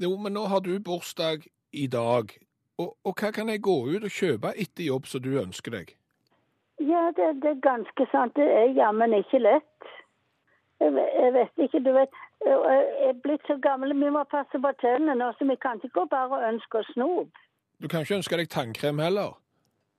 [0.03, 2.33] jo, men nå har du bursdag i dag,
[2.79, 5.95] og, og hva kan jeg gå ut og kjøpe etter jobb som du ønsker deg?
[6.81, 8.35] Ja, det, det er ganske sant.
[8.37, 9.91] Det er jammen ikke lett.
[10.81, 12.17] Jeg, jeg vet ikke, du vet.
[12.43, 16.01] Jeg er blitt så gammel, vi må passe på tennene nå, så vi kan ikke
[16.01, 17.39] gå bare og ønske oss snop.
[17.79, 19.37] Du kan ikke ønske deg tannkrem heller.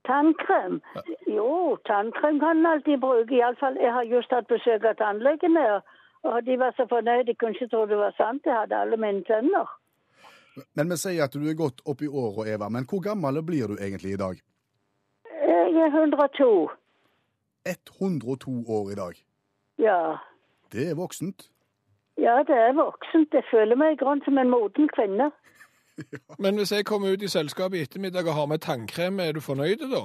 [0.08, 0.82] Tannkrem?
[1.28, 3.36] Jo, tannkrem kan en alltid bruke.
[3.36, 5.84] Iallfall, jeg har just hatt besøk av tannlegen og-
[6.24, 7.26] og de var så fornøyde.
[7.28, 8.42] De kunne ikke tro det var sant.
[8.46, 9.68] Jeg hadde alle mine tenner.
[10.76, 12.70] Men vi sier at du er godt opp i åra, Eva.
[12.70, 14.36] Men hvor gammel blir du egentlig i dag?
[15.48, 16.70] Jeg er 102.
[17.66, 19.16] 102 år i dag.
[19.80, 20.18] Ja.
[20.72, 21.50] Det er voksent.
[22.18, 23.34] Ja, det er voksent.
[23.34, 25.32] Jeg føler meg i grunnen som en moden kvinne.
[26.44, 29.42] Men hvis jeg kommer ut i selskapet i ettermiddag og har med tannkrem, er du
[29.42, 30.04] fornøyd da?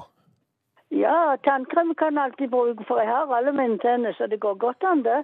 [0.91, 4.55] Ja, tannkrem kan jeg alltid bruke, for jeg har alle mine tenner, så det går
[4.55, 5.21] godt an, det.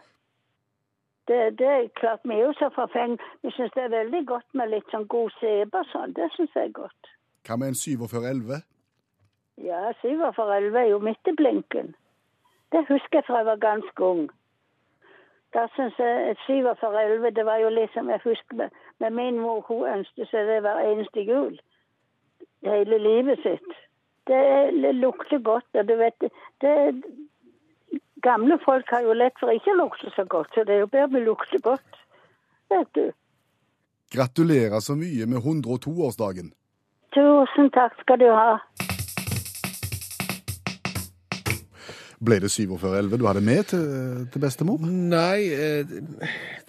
[1.29, 3.20] Det, det er klart, vi er jo så forfengt.
[3.42, 6.12] Vi syns det er veldig godt med litt sånn god sebe og sånn.
[6.16, 7.12] Det syns jeg er godt.
[7.48, 8.61] Hva med en 4711?
[9.64, 11.94] Ja, syv for elleve er jo midt i blinken.
[12.72, 14.27] Det husker jeg fra jeg var ganske ung.
[15.55, 18.68] Da syns jeg et syv for elleve, det var jo liksom Jeg husker
[19.01, 21.59] med min mor, hun ønsket seg det hver eneste jul.
[22.65, 23.75] Hele livet sitt.
[24.27, 24.41] Det,
[24.83, 26.29] det lukter godt, og du vet
[26.65, 26.77] det,
[28.25, 30.89] Gamle folk har jo lett for ikke å lukte så godt, så det er jo
[30.89, 32.01] bedre vi lukter godt.
[32.73, 33.05] Vet du.
[34.15, 36.55] Gratulerer så mye med 102-årsdagen.
[37.13, 38.57] Tusen takk skal du ha.
[42.25, 43.85] Ble det 4711 du hadde med til,
[44.33, 44.81] til bestemor?
[44.85, 45.85] Nei, eh,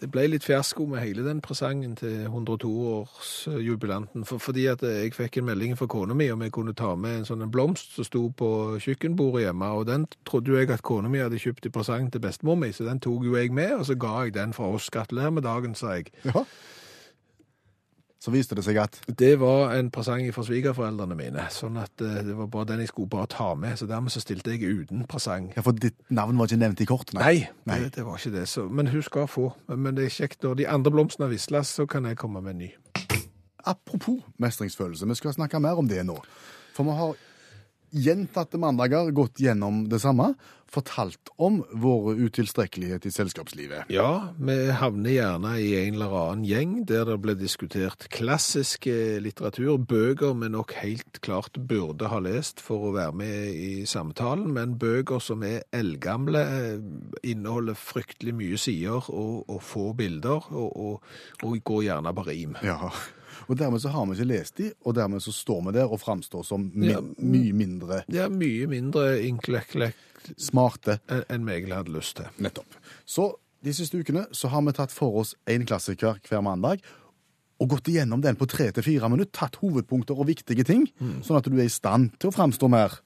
[0.02, 4.26] det ble litt fiasko med hele den presangen til 102-årsjubilanten.
[4.28, 7.22] For, fordi at jeg fikk en melding fra kona mi om jeg kunne ta med
[7.22, 8.50] en sånn blomst som sto på
[8.84, 9.72] kjøkkenbordet hjemme.
[9.80, 12.88] Og den trodde jeg at kona mi hadde kjøpt i presang til bestemor mi, så
[12.88, 14.91] den tok jo jeg med, og så ga jeg den fra oss.
[14.91, 16.12] Gratulerer med dagen, sa jeg.
[16.28, 16.46] Ja.
[18.26, 22.24] Så viste det seg at Det var en presang fra svigerforeldrene mine, sånn at eh,
[22.26, 23.78] det var bare den jeg skulle bare ta med.
[23.78, 25.52] Så dermed så stilte jeg uten presang.
[25.54, 27.22] Ja, for ditt navn var ikke nevnt i kortene.
[27.22, 27.78] Nei, Nei.
[27.84, 28.48] Det, det var ikke det.
[28.50, 29.52] Så, men hun skal få.
[29.70, 32.64] Men det er kjekt når de andre blomstene visles, så kan jeg komme med en
[32.66, 32.72] ny.
[33.66, 36.18] Apropos mestringsfølelse, vi skal snakke mer om det nå.
[36.74, 37.14] For vi har
[37.96, 40.34] gjentatte mandager gått gjennom det samme,
[40.71, 43.89] fortalt om vår utilstrekkelighet i selskapslivet.
[43.93, 49.17] Ja, vi havner gjerne i en eller annen gjeng der det ble diskutert klassisk eh,
[49.23, 54.49] litteratur, bøker vi nok helt klart burde ha lest for å være med i samtalen,
[54.56, 56.80] men bøker som er eldgamle, eh,
[57.23, 62.58] inneholder fryktelig mye sider og, og få bilder, og, og, og går gjerne på rim.
[62.65, 62.91] Ja,
[63.45, 66.01] og dermed så har vi ikke lest de, og dermed så står vi der og
[66.01, 67.01] framstår som mi Ja.
[67.01, 71.00] mye mindre Det er mye mindre inklekklekt smarte.
[71.30, 72.30] enn vi egentlig hadde lyst til.
[72.42, 72.78] Nettopp.
[73.06, 73.32] Så
[73.66, 76.84] de siste ukene så har vi tatt for oss en klassiker hver mandag,
[77.56, 80.84] og gått igjennom den på tre til fire minutter, tatt hovedpunkter og viktige ting,
[81.24, 82.98] sånn at du er i stand til å framstå mer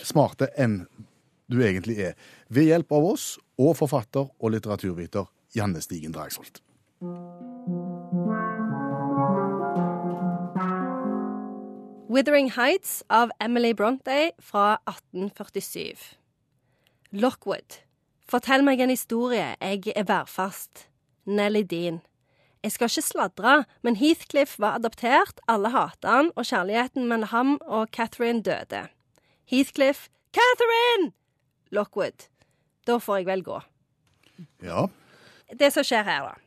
[0.00, 0.86] smarte enn
[1.52, 2.14] du egentlig er.
[2.48, 6.62] Ved hjelp av oss og forfatter og litteraturviter Janne Stigen Dragsholt.
[12.14, 15.96] Withering Heights av Emily Bronte fra 1847.
[17.10, 17.80] Lockwood.
[18.30, 20.84] Fortell meg en historie, jeg er værfast.
[21.26, 21.98] Nelly Dean.
[22.62, 27.52] Jeg skal ikke sladre, men Heathcliff var adoptert, alle hatet han, og kjærligheten mellom ham
[27.66, 28.84] og Catherine døde.
[29.50, 31.10] Heathcliff Catherine!
[31.74, 32.28] Lockwood,
[32.86, 33.58] da får jeg vel gå.
[34.62, 34.86] Ja.
[35.50, 36.43] Det som skjer her, da,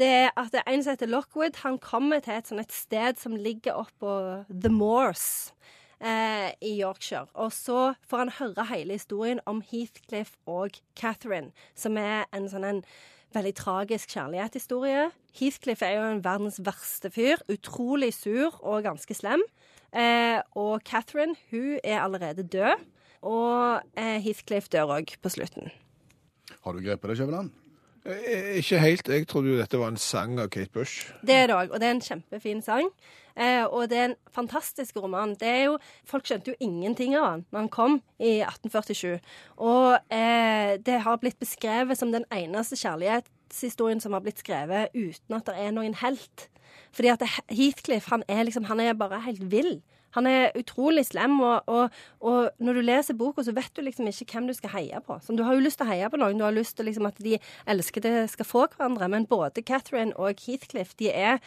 [0.00, 3.20] det er at det er en som heter Lockwood, han kommer til et et sted
[3.20, 5.52] som ligger oppå The Moors
[6.00, 7.28] eh, i Yorkshire.
[7.34, 12.64] Og så får han høre hele historien om Heathcliff og Catherine, som er en sånn
[12.64, 12.84] en
[13.34, 15.10] veldig tragisk kjærlighetshistorie.
[15.38, 17.42] Heathcliff er jo en verdens verste fyr.
[17.52, 19.44] Utrolig sur og ganske slem.
[19.92, 22.82] Eh, og Catherine, hun er allerede død.
[23.22, 25.70] Og eh, Heathcliff dør òg på slutten.
[26.64, 27.52] Har du grepet det, Skjæveland?
[28.06, 29.08] Eh, Ikke helt.
[29.08, 31.10] Jeg trodde jo dette var en sang av Kate Bush.
[31.26, 32.88] Det er det òg, og det er en kjempefin sang.
[33.36, 35.34] Eh, og det er en fantastisk roman.
[35.38, 35.76] Det er jo,
[36.08, 39.20] folk skjønte jo ingenting av han når han kom i 1847.
[39.56, 45.36] Og eh, det har blitt beskrevet som den eneste kjærlighetshistorien som har blitt skrevet uten
[45.36, 46.48] at det er noen helt.
[46.92, 49.80] Fordi at Heathcliff han er, liksom, han er bare helt vill.
[50.16, 54.08] Han er utrolig slem, og, og, og når du leser boka, så vet du liksom
[54.10, 55.18] ikke hvem du skal heie på.
[55.22, 57.08] Så du har jo lyst til å heie på noen, du har lyst til liksom
[57.10, 57.38] at de
[57.70, 61.38] elskede skal få hverandre, men både Catherine og Heathcliff, de er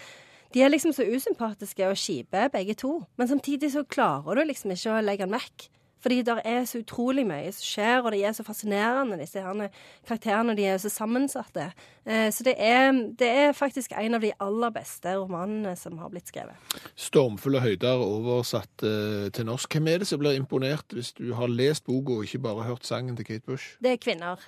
[0.54, 3.00] de er liksom så usympatiske og kjipe, begge to.
[3.18, 5.66] Men samtidig så klarer du liksom ikke å legge den vekk.
[6.04, 9.70] Fordi det er så utrolig mye som skjer, og de er så fascinerende, disse herne
[10.08, 10.56] karakterene.
[10.58, 11.70] De er så sammensatte.
[12.06, 16.12] Eh, så det er, det er faktisk en av de aller beste romanene som har
[16.12, 16.76] blitt skrevet.
[17.00, 19.72] Stormfulle høyder oversatt eh, til norsk.
[19.78, 22.86] Hvem er det som blir imponert hvis du har lest boka og ikke bare hørt
[22.88, 23.78] sangen til Kate Bush?
[23.84, 24.44] Det er kvinner.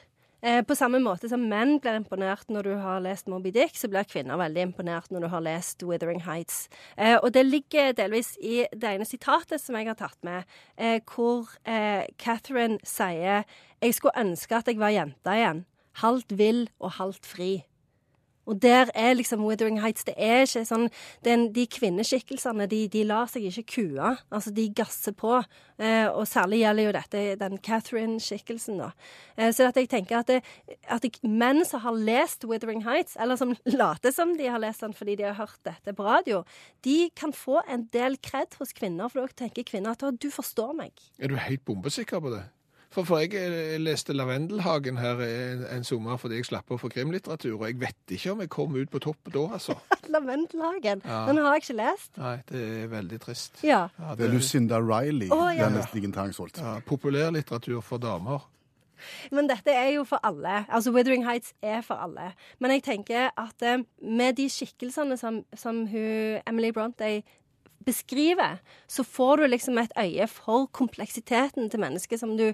[0.45, 3.89] Eh, på samme måte som menn blir imponert når du har lest Moby Dick, så
[3.89, 6.67] blir kvinner veldig imponert når du har lest Withering Heights.
[7.01, 10.45] Eh, og det ligger delvis i det ene sitatet som jeg har tatt med,
[10.77, 13.47] eh, hvor eh, Catherine sier
[13.81, 15.65] Jeg skulle ønske at jeg var jenta igjen.
[16.03, 17.65] Halvt vill og halvt fri.
[18.45, 20.87] Og der er liksom Withering Heights Det er ikke sånn
[21.25, 24.11] den, De kvinneskikkelsene, de, de lar seg ikke kue.
[24.29, 25.39] Altså, de gasser på.
[25.81, 28.91] Eh, og særlig gjelder jo dette den Catherine-skikkelsen, da.
[29.35, 33.39] Eh, så jeg tenker at, det, at det, menn som har lest Withering Heights, eller
[33.39, 36.43] som later som de har lest den fordi de har hørt dette på radio,
[36.87, 40.75] de kan få en del kred hos kvinner, for da tenker kvinner at du forstår
[40.77, 40.93] meg.
[41.19, 42.45] Er du helt bombesikker på det?
[42.95, 46.87] For, for jeg eh, leste Lavendelhagen her en, en sommer fordi jeg slapp å få
[46.93, 49.75] krimlitteratur, og jeg vet ikke om jeg kom ut på topp da, altså.
[50.15, 51.03] Lavendelhagen.
[51.03, 51.25] Ja.
[51.27, 52.13] Den har jeg ikke lest.
[52.21, 53.59] Nei, det er veldig trist.
[53.67, 53.81] Ja.
[53.99, 55.67] Ja, Det er Lucinda Riley, oh, ja.
[55.67, 56.61] denne Stigen Tangsholt.
[56.63, 58.47] ja, populærlitteratur for damer.
[59.27, 60.61] Men dette er jo for alle.
[60.71, 62.31] Altså Withering Heights er for alle.
[62.63, 67.17] Men jeg tenker at eh, med de skikkelsene som, som hun, Emily Bronte
[67.85, 72.53] beskriver, så får du liksom et øye for kompleksiteten til mennesket som du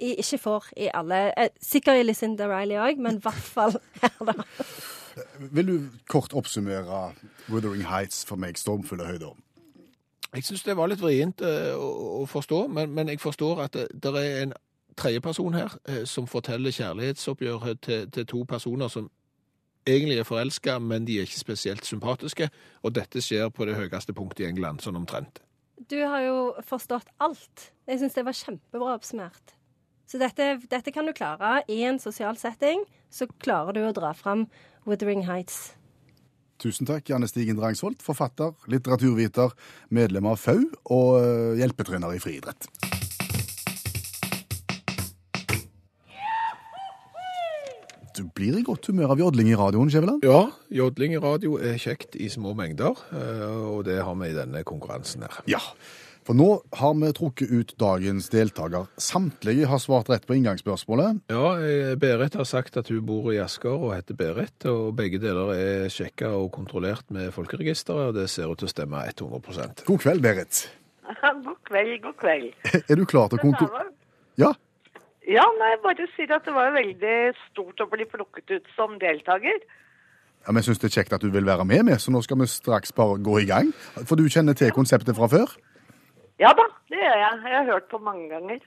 [0.00, 3.76] i- ikke får i alle eh, Sikkert i Lucinda Riley òg, men i hvert fall
[4.02, 4.34] her, da.
[5.52, 7.12] Vil du kort oppsummere
[7.48, 9.34] Wuthering Heights for meg, stormfulle høyder?
[10.34, 13.72] Jeg syns det var litt vrient eh, å, å forstå, men, men jeg forstår at
[13.78, 14.52] det, det er en
[14.96, 19.08] tredjeperson her eh, som forteller kjærlighetsoppgjøret til, til to personer som
[19.86, 22.48] egentlig er forelska, men de er ikke spesielt sympatiske.
[22.82, 25.40] Og dette skjer på det høyeste punktet i England, sånn omtrent.
[25.90, 27.68] Du har jo forstått alt.
[27.86, 29.54] Jeg syns det var kjempebra oppsummert.
[30.06, 32.84] Så dette, dette kan du klare i en sosial setting.
[33.10, 34.46] Så klarer du å dra fram
[34.86, 35.74] Withering Heights.
[36.62, 39.52] Tusen takk, Janne Stigen Drangsvold, forfatter, litteraturviter,
[39.92, 40.62] medlem av FAU
[40.94, 42.70] og eh, hjelpetrener i friidrett.
[48.16, 50.24] Du blir i godt humør av jodling i radioen, Skjæveland?
[50.24, 54.38] Ja, jodling i radio er kjekt i små mengder, eh, og det har vi i
[54.38, 55.42] denne konkurransen her.
[55.50, 55.60] Ja.
[56.26, 58.88] For nå har vi trukket ut dagens deltaker.
[58.98, 61.20] Samtlige har svart rett på inngangsspørsmålet.
[61.30, 65.20] Ja, eh, Berit har sagt at hun bor i Asker og heter Berit, og begge
[65.22, 69.84] deler er sjekka og kontrollert med folkeregisteret, og det ser ut til å stemme 100%
[69.86, 70.64] God kveld, Berit.
[71.22, 72.50] God kveld, god kveld.
[72.90, 73.86] Er du klar til å konkurrere?
[74.42, 74.50] Ja.
[75.30, 77.14] Ja, nei, jeg bare sier at det var veldig
[77.48, 79.62] stort å bli plukket ut som deltaker.
[80.46, 82.42] ja Vi syns det er kjekt at du vil være med, med, så nå skal
[82.42, 83.70] vi straks bare gå i gang.
[84.02, 85.54] For du kjenner til konseptet fra før?
[86.36, 87.36] Ja da, det gjør jeg.
[87.48, 88.58] Jeg har hørt på mange ganger.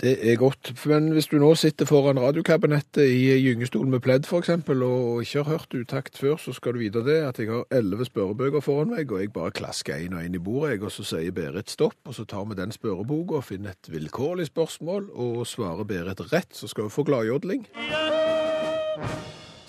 [0.00, 4.84] Det er godt, men hvis du nå sitter foran radiokabinettet i gyngestol med pledd eksempel,
[4.86, 8.06] og ikke har hørt utakt før, så skal du vite det at jeg har elleve
[8.06, 11.08] spørrebøker foran meg, og jeg bare klasker en og en i bordet, jeg, og så
[11.10, 15.46] sier Berit stopp, og så tar vi den spørreboka og finner et vilkårlig spørsmål, og
[15.50, 17.66] svarer Berit rett, så skal hun få gladjodling.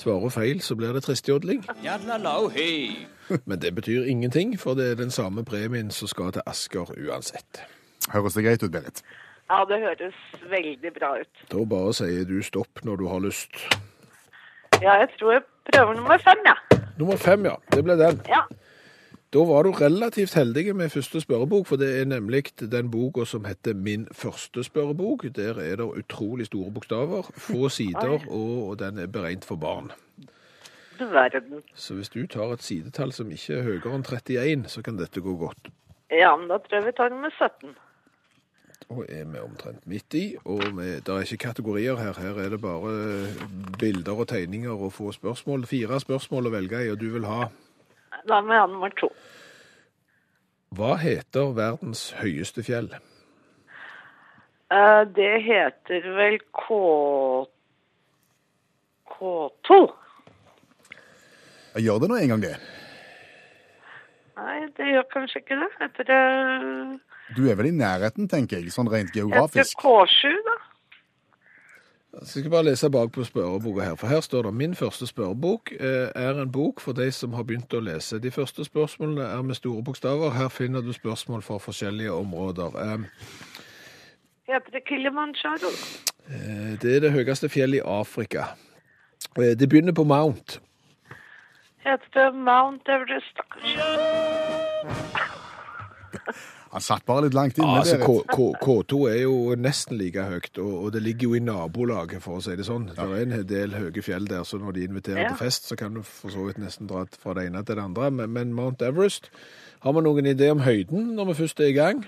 [0.02, 1.62] Svarer feil, så blir det tristjodling.
[3.50, 7.62] Men det betyr ingenting, for det er den samme premien som skal til Asker uansett.
[8.10, 9.04] Høres det greit ut, Berit?
[9.52, 10.18] Ja, det høres
[10.50, 11.44] veldig bra ut.
[11.52, 13.62] Da bare sier du stopp når du har lyst.
[14.82, 16.56] Ja, jeg tror jeg prøver nummer fem, ja.
[16.98, 17.56] Nummer fem, ja.
[17.70, 18.24] Det ble den.
[18.32, 18.42] Ja.
[19.32, 23.46] Da var du relativt heldig med første spørrebok, for det er nemlig den boka som
[23.48, 25.24] heter Min første spørrebok.
[25.36, 29.92] Der er det utrolig store bokstaver, få sider, og, den er beregnet for barn.
[31.76, 35.24] Så hvis du tar et sidetall som ikke er høyere enn 31, så kan dette
[35.24, 35.72] gå godt.
[36.12, 37.72] Ja, men da tror jeg vi tar nummer 17.
[38.90, 42.20] Og er vi omtrent midt i, og det er ikke kategorier her.
[42.20, 43.28] Her er det bare
[43.80, 45.66] bilder og tegninger og få spørsmål.
[45.66, 47.48] Fire spørsmål å velge i, og du vil ha
[48.30, 49.10] Da må jeg ha nummer to.
[50.78, 52.92] Hva heter verdens høyeste fjell?
[54.72, 56.78] Eh, det heter vel K...
[59.12, 59.80] K2.
[61.76, 62.56] Jeg gjør det nå en gang, det.
[64.40, 65.70] Nei, det gjør kanskje ikke det.
[65.86, 66.22] Etter det
[67.36, 69.76] Du er vel i nærheten, tenker jeg, sånn rent geografisk?
[69.76, 70.58] Etter K7, da?
[72.12, 75.72] Så jeg skal bare lese bakpå spørreboka her, for her står det min første spørrebok
[75.80, 78.20] eh, er en bok for de som har begynt å lese.
[78.20, 80.30] De første spørsmålene er med store bokstaver.
[80.36, 82.76] Her finner du spørsmål fra forskjellige områder.
[82.84, 83.00] Eh,
[84.52, 85.72] Heter det Kilimanjaro?
[86.28, 88.44] eh, det er det høyeste fjellet i Afrika.
[89.38, 90.60] Eh, det begynner på Mount.
[91.86, 93.82] Heter det Mount Everest, kanskje?
[96.72, 97.82] Han satt bare litt langt inne.
[97.82, 101.42] Altså, K, K, K2 er jo nesten like høyt, og, og det ligger jo i
[101.44, 102.86] nabolaget, for å si det sånn.
[102.96, 105.34] Det er en del høye fjell der, så når de inviterer Ja.
[105.34, 107.84] til fest, så kan du for så vidt nesten dra fra det ene til det
[107.84, 108.08] andre.
[108.12, 109.28] Men, men Mount Everest,
[109.84, 112.06] har vi noen idé om høyden når vi først er i gang?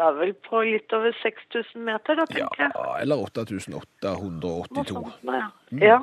[0.00, 3.02] Det er vel på litt over 6000 meter, da, Ja, tenker jeg.
[3.02, 4.86] eller 8882.
[4.88, 5.48] sånt, nå, ja.
[5.76, 5.98] Ja.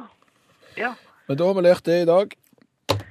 [0.77, 0.91] ja.
[1.27, 2.35] Men da har vi lært det i dag.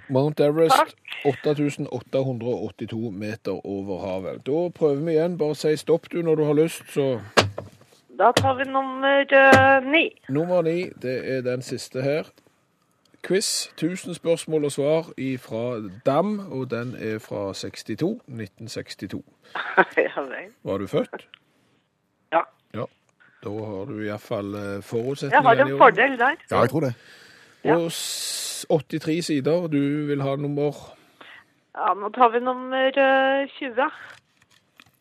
[0.09, 4.47] Mount Everest, 8882 meter over havet.
[4.47, 5.39] Da prøver vi igjen.
[5.39, 7.21] Bare si stopp du når du har lyst, så
[8.19, 10.11] Da tar vi nummer eh, ni.
[10.29, 12.23] Nummer ni, det er den siste her.
[13.23, 13.67] Quiz.
[13.75, 15.03] 1000 spørsmål og svar
[15.39, 18.03] fra Dam, og den er fra 62.
[18.29, 19.23] 1962.
[19.97, 20.51] ja vel.
[20.65, 21.27] Var du født?
[22.33, 22.41] Ja.
[22.75, 22.85] Ja.
[23.45, 26.35] Da har du iallfall Jeg har en fordel der.
[26.51, 26.95] Ja, jeg tror det.
[27.65, 29.67] Og s- 83 sider.
[29.69, 30.73] Du vil ha nummer
[31.77, 33.83] Ja, nå tar vi nummer eh, 20.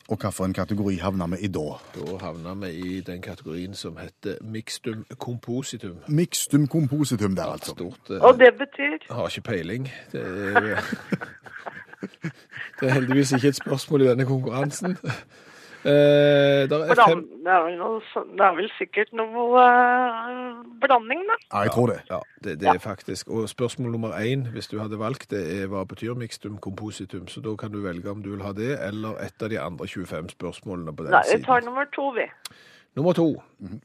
[0.10, 1.80] Og hvilken kategori havner vi i da?
[1.96, 5.96] Da havner vi i den kategorien som heter mixtum compositum.
[6.08, 7.72] Mixtum compositum der, altså.
[7.72, 8.10] Stort.
[8.10, 9.90] eh, Og det betyr Jeg har ikke peiling.
[10.12, 10.62] Det er,
[12.80, 14.98] det er heldigvis ikke et spørsmål i denne konkurransen.
[15.86, 20.64] Eh, der er fem det, er vel noe, sånn- det er vel sikkert noe eh,
[20.82, 21.36] blanding, da.
[21.54, 22.00] Ja, jeg tror det.
[22.10, 23.28] Ja, det, det er faktisk.
[23.30, 27.28] Og spørsmål nummer én, hvis du hadde valgt det, er hva betyr mixtum compositum?
[27.28, 29.86] Så da kan du velge om du vil ha det, eller et av de andre
[29.88, 32.26] 25 spørsmålene på den Nei, vi tar nummer to, vi.
[32.96, 33.30] Nummer to.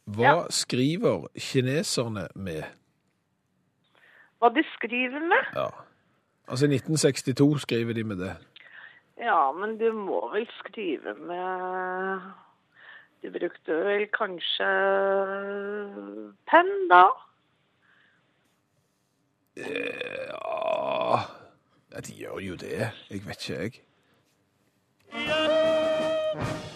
[0.06, 0.34] Hva Ja.
[0.50, 2.62] skriver kineserne med?
[4.40, 5.52] Hva de skriver med?
[5.56, 5.68] Ja.
[6.48, 8.36] Altså i 1962 skriver de med det.
[9.20, 12.20] Ja, men du må vel skrive med
[13.22, 14.68] Du brukte vel kanskje
[16.48, 17.04] penn, da?
[19.60, 21.20] Ja,
[21.92, 22.90] ja de gjør jo det.
[23.10, 23.72] Jeg vet ikke, jeg.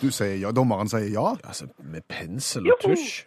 [0.02, 1.30] Du sier ja, dommeren sier ja.
[1.44, 3.22] Altså, med pensel og tusj.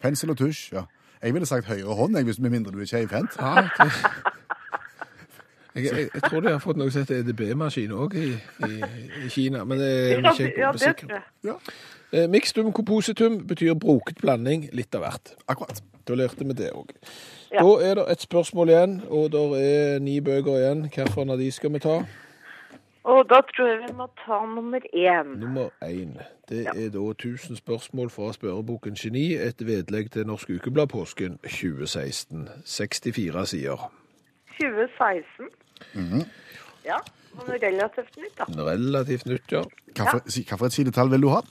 [0.00, 0.86] Pensel og tusj, ja.
[1.22, 3.36] Jeg ville sagt høyre hånd, jeg, hvis med mindre du er keivhendt.
[3.40, 4.32] Ja, det...
[5.74, 8.28] jeg, jeg, jeg tror de har fått noe som heter EDB-maskin òg i,
[8.68, 8.72] i,
[9.24, 11.48] i Kina, men det er Ja, vi ikke ja, det sikre tror på.
[11.48, 11.56] Ja.
[12.14, 15.34] Eh, Mixtum compositum betyr broket blanding, litt av hvert.
[15.50, 15.82] Akkurat.
[16.06, 16.92] Da lærte vi det òg.
[17.50, 17.64] Ja.
[17.64, 20.84] Da er det et spørsmål igjen, og det er ni bøker igjen.
[20.94, 21.96] Hvilken av de skal vi ta?
[23.04, 25.34] Og da tror jeg vi må ta nummer én.
[25.40, 26.14] Nummer én.
[26.48, 32.48] Det er da 1000 spørsmål fra spørreboken Geni, et vedlegg til Norsk Ukeblad påsken 2016.
[32.64, 33.92] 64 sider.
[34.60, 35.48] 2016.
[36.84, 36.98] Ja,
[37.34, 38.46] men relativt nytt, da.
[38.70, 39.62] Relativt nytt, ja.
[39.94, 41.42] Hvilket sidetall vil du ha?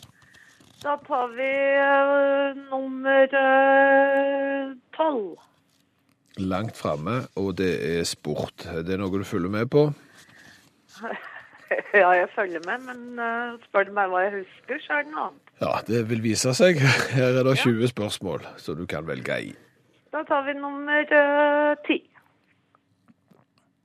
[0.84, 5.38] Da tar vi uh, nummer eh, tolv.
[6.38, 8.66] Langt framme, og det er sport.
[8.84, 9.86] Det er noe du følger med på?
[12.02, 15.16] ja, jeg følger med, men uh, spør du meg hva jeg husker, så er det
[15.16, 15.54] noe annet.
[15.64, 16.82] Ja, det vil vise seg.
[17.16, 19.54] Her er det 20 spørsmål, så du kan velge i.
[20.12, 21.08] Da tar vi nummer
[21.88, 22.02] ti.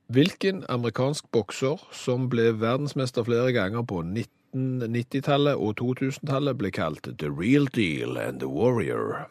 [0.08, 7.28] Hvilken amerikansk bokser som ble verdensmester flere ganger på 1990-tallet og 2000-tallet, ble kalt The
[7.28, 9.26] Real Deal and The Warrior?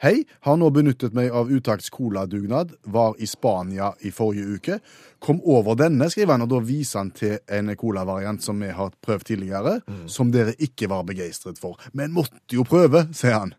[0.03, 4.79] Hei, har nå benyttet meg av Utakts coladugnad, var i Spania i forrige uke.
[5.23, 8.95] Kom over denne, skriver han, og da viser han til en colavariant som vi har
[9.03, 9.79] prøvd tidligere,
[10.11, 11.79] som dere ikke var begeistret for.
[11.93, 13.55] Men måtte jo prøve, sier han.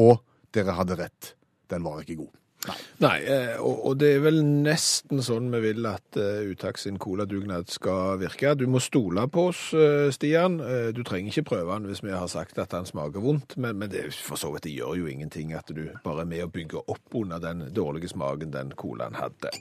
[0.00, 0.22] Og
[0.54, 1.34] dere hadde rett.
[1.68, 2.41] Den var ikke god.
[2.62, 3.16] Nei, Nei
[3.58, 8.20] og, og det er vel nesten sånn vi vil at uh, Uttak sin coladugnad skal
[8.20, 8.54] virke.
[8.58, 10.60] Du må stole på oss, eh, Stian.
[10.62, 13.78] Eh, du trenger ikke prøve den hvis vi har sagt at den smaker vondt, men,
[13.80, 16.52] men det, for så vidt det gjør jo ingenting at du bare er med å
[16.52, 19.52] bygge opp under den dårlige smaken den colaen hadde.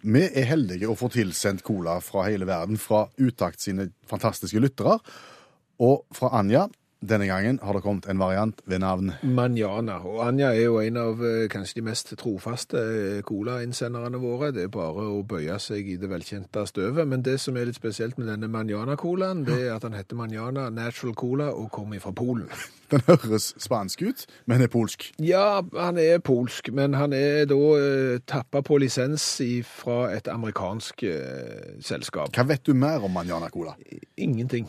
[0.00, 4.96] Vi er heldige å få tilsendt cola fra hele verden, fra Utakt sine fantastiske lyttere.
[5.80, 6.66] Og fra Anja,
[7.00, 10.00] denne gangen har det kommet en variant ved navn Manjana.
[10.04, 12.76] Og Anja er jo en av eh, kanskje de mest trofaste
[13.26, 14.50] colainnsenderne cola-innsenderne våre.
[14.52, 17.08] Det er bare å bøye seg i det velkjente støvet.
[17.08, 20.68] Men det som er litt spesielt med denne Manjana-colaen, det er at han heter Manjana
[20.70, 22.50] Natural Cola og kommer fra Polen.
[22.90, 25.12] Den høres spansk ut, men er polsk.
[25.22, 29.28] Ja, han er polsk, men han er da eh, tappa på lisens
[29.70, 32.34] fra et amerikansk eh, selskap.
[32.34, 33.76] Hva vet du mer om Manjana Cola?
[34.18, 34.66] Ingenting.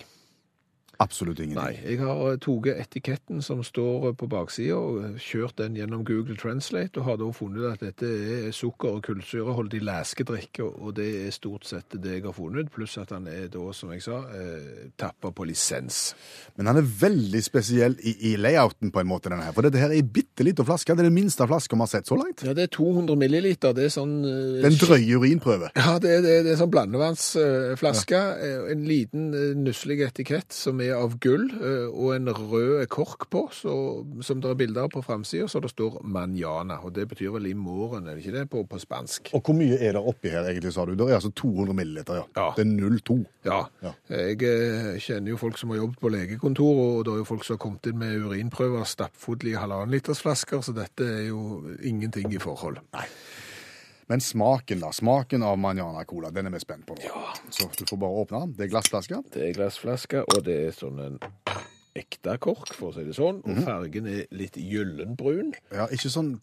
[1.01, 1.57] Absolutt ingenting.
[1.57, 1.79] Nei.
[1.95, 6.03] Jeg har eh, tatt etiketten som står eh, på baksida, og eh, kjørt den gjennom
[6.05, 11.07] Google Translate, og har da funnet at dette er sukker- og kullsyreholdig leskedrikk, og det
[11.25, 14.19] er stort sett det jeg har funnet, pluss at han er da, som jeg sa,
[15.01, 16.01] tappa på lisens.
[16.59, 19.55] Men han er veldig spesiell i, i layouten, på en måte, denne her.
[19.57, 20.93] For dette her er ei bitte lita flaske.
[20.93, 22.43] Det er den minste flaska vi har sett så langt.
[22.45, 23.73] Ja, det er 200 milliliter.
[23.77, 25.71] Det er sånn Den drøye urinprøve.
[25.79, 28.21] Ja, det, er- det, er- det er sånn blandevannsflaske.
[28.21, 28.59] Ja.
[28.71, 29.29] En liten
[29.63, 33.73] nusselig etikett som er av gull, eh, og en rød kork på, så,
[34.25, 36.79] som det er bilder av på framsida, så det står manjana.
[36.85, 39.31] Og det betyr vel i morgen, er det ikke det, på, på spansk?
[39.37, 40.95] Og hvor mye er det oppi her, egentlig, sa du?
[40.97, 42.25] Det er altså 200 milliliter, ja.
[42.37, 42.47] Ja.
[42.57, 43.19] Det er 0,2.
[43.47, 43.61] Ja.
[43.83, 43.93] Ja.
[44.09, 47.47] Jeg eh, kjenner jo folk som har jobbet på legekontor, og det er jo folk
[47.47, 51.61] som har kommet inn med urinprøver stappfulle i halvannen liters flasker, så dette er jo
[51.87, 52.81] ingenting i forhold.
[54.11, 54.89] Men smaken, da.
[54.91, 57.19] Smaken av Manjana Cola, den er vi spent på nå.
[57.47, 58.55] Så du får bare åpne den.
[58.57, 59.21] Det er glassflaske.
[59.31, 61.15] Det er glassflaske, og det er sånn en
[61.95, 65.53] ekte kork, for å si det sånn, og fargen er litt gyllenbrun.
[65.71, 66.33] Ja, ikke sånn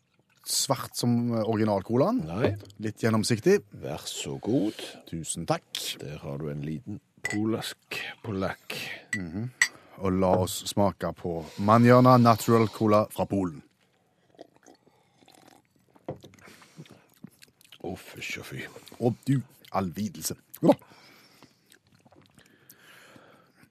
[0.48, 1.12] svart som
[1.42, 2.22] originalcolaen.
[2.24, 2.54] Nei.
[2.80, 3.58] Litt gjennomsiktig.
[3.84, 4.80] Vær så god.
[5.10, 5.68] Tusen takk.
[6.00, 8.80] Der har du en liten polask polakk.
[9.98, 13.60] Og la oss smake på Manjana Natural Cola fra Polen.
[17.84, 18.64] Å, fysj og fy.
[19.00, 19.36] Å, du
[19.72, 20.34] all videlse.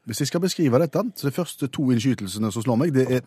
[0.08, 3.26] Hvis jeg skal beskrive dette, så de første to innskytelsene som slår meg, det er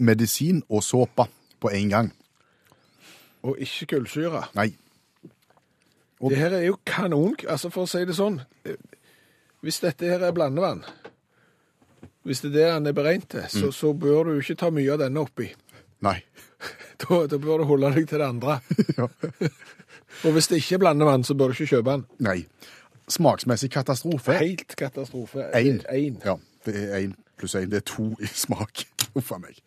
[0.00, 1.24] medisin og såpe
[1.60, 2.10] på en gang.
[3.42, 4.42] Og ikke kullsyre.
[4.54, 4.74] Nei.
[6.20, 8.42] Og- Det her er jo kanon, altså for å si det sånn.
[9.62, 10.84] Hvis dette her er blandevann,
[12.24, 14.92] hvis det er det han er beregnet til, så, så bør du ikke ta mye
[14.92, 15.48] av denne oppi.
[16.02, 16.22] Nei.
[17.00, 18.58] Da, da bør du holde deg til det andre.
[20.26, 22.04] Og hvis det ikke er blandevann, så bør du ikke kjøpe den.
[22.26, 22.38] Nei.
[23.10, 24.36] Smaksmessig katastrofe.
[24.38, 25.48] Helt katastrofe.
[25.56, 26.18] Én.
[26.24, 26.36] Ja,
[26.66, 27.70] det er én pluss én.
[27.70, 28.84] Det er to i smak.
[29.18, 29.58] Uff a meg.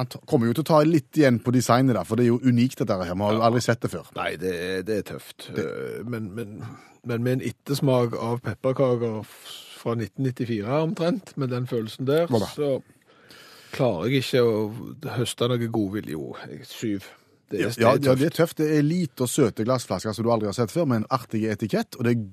[0.00, 2.40] Han kommer jo til å ta litt igjen på designet, der, for det er jo
[2.40, 3.14] unikt, dette her.
[3.14, 4.06] Vi har jo aldri sett det før.
[4.16, 5.50] Nei, det er, det er tøft.
[5.56, 5.66] Det...
[6.08, 6.62] Men, men,
[7.04, 9.20] men med en ettersmak av pepperkaker
[9.80, 12.78] fra 1994 omtrent, med den følelsen der, så
[13.72, 16.16] klarer jeg ikke å høste noe godvilje.
[16.16, 16.34] Jo,
[16.68, 17.08] syv.
[17.50, 18.36] Det er, Ja, det ja, er det er tøft.
[18.36, 18.58] tøft.
[18.62, 21.44] Det er lite og søte glassflasker som du aldri har sett før, med en artig
[21.50, 21.96] etikett.
[21.98, 22.26] Og det er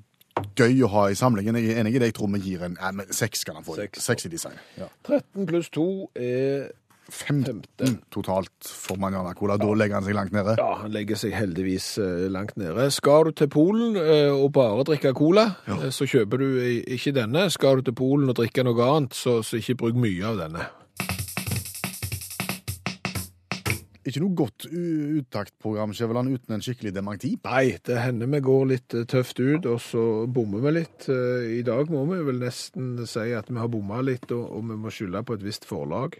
[0.67, 1.55] gøy å ha i samlingen.
[1.57, 2.11] Jeg er enig i det.
[2.11, 3.43] Jeg tror vi gir en ja, men seks.
[3.47, 3.79] kan han få.
[3.79, 4.03] Seks.
[4.05, 4.59] Seks i design.
[4.77, 4.91] Ja.
[5.09, 5.87] 13 pluss 2
[6.21, 6.67] er
[7.09, 7.63] 15
[8.11, 9.55] totalt for Manjana Cola.
[9.57, 10.57] Da legger han seg langt nede.
[10.59, 12.89] Ja, han legger seg heldigvis eh, langt nede.
[12.93, 15.77] Skal du til Polen eh, og bare drikke cola, ja.
[15.89, 16.47] så kjøper du
[16.93, 17.47] ikke denne.
[17.49, 20.67] Skal du til Polen og drikke noe annet, så, så ikke bruk mye av denne.
[24.07, 27.33] Ikke noe godt uttaktprogram, Skjæveland, uten en skikkelig dementi.
[27.43, 31.09] Nei, det hender vi går litt eh, tøft ut, og så bommer vi litt.
[31.11, 34.63] Eh, I dag må vi vel nesten si at vi har bomma litt, og, og
[34.69, 36.15] vi må skylde på et visst forlag.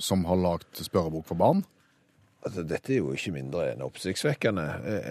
[0.00, 1.60] Som har lagd spørrebok for barn.
[2.44, 4.64] Altså, dette er jo ikke mindre enn oppsiktsvekkende.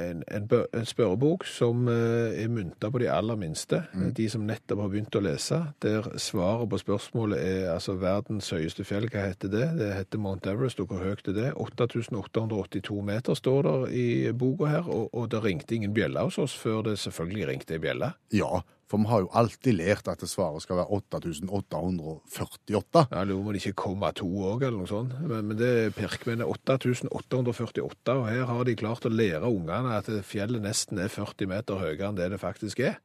[0.03, 3.83] En, en, en spørrebok som eh, er mynta på de aller minste,
[4.17, 8.85] de som nettopp har begynt å lese, der svaret på spørsmålet er altså verdens høyeste
[8.85, 9.65] fjell, hva heter det?
[9.79, 11.49] Det heter Mount Everest, og hvor høyt er det?
[11.57, 14.07] 8882 meter står der i
[14.37, 17.83] boka her, og, og det ringte ingen bjelle hos oss før det selvfølgelig ringte ei
[17.83, 18.13] bjelle.
[18.35, 18.61] Ja,
[18.93, 23.01] for vi har jo alltid lært at det svaret skal være 8848.
[23.09, 25.15] Jeg lurer på om det ikke kommer to òg, eller noe sånt.
[25.25, 29.97] Men, men det er Pirkmen er 8848, og her har de klart å lære ungene
[29.97, 33.01] at fjellet nesten er 40 meter høyere enn det det faktisk er.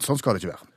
[0.00, 0.72] Sånn skal det ikke være.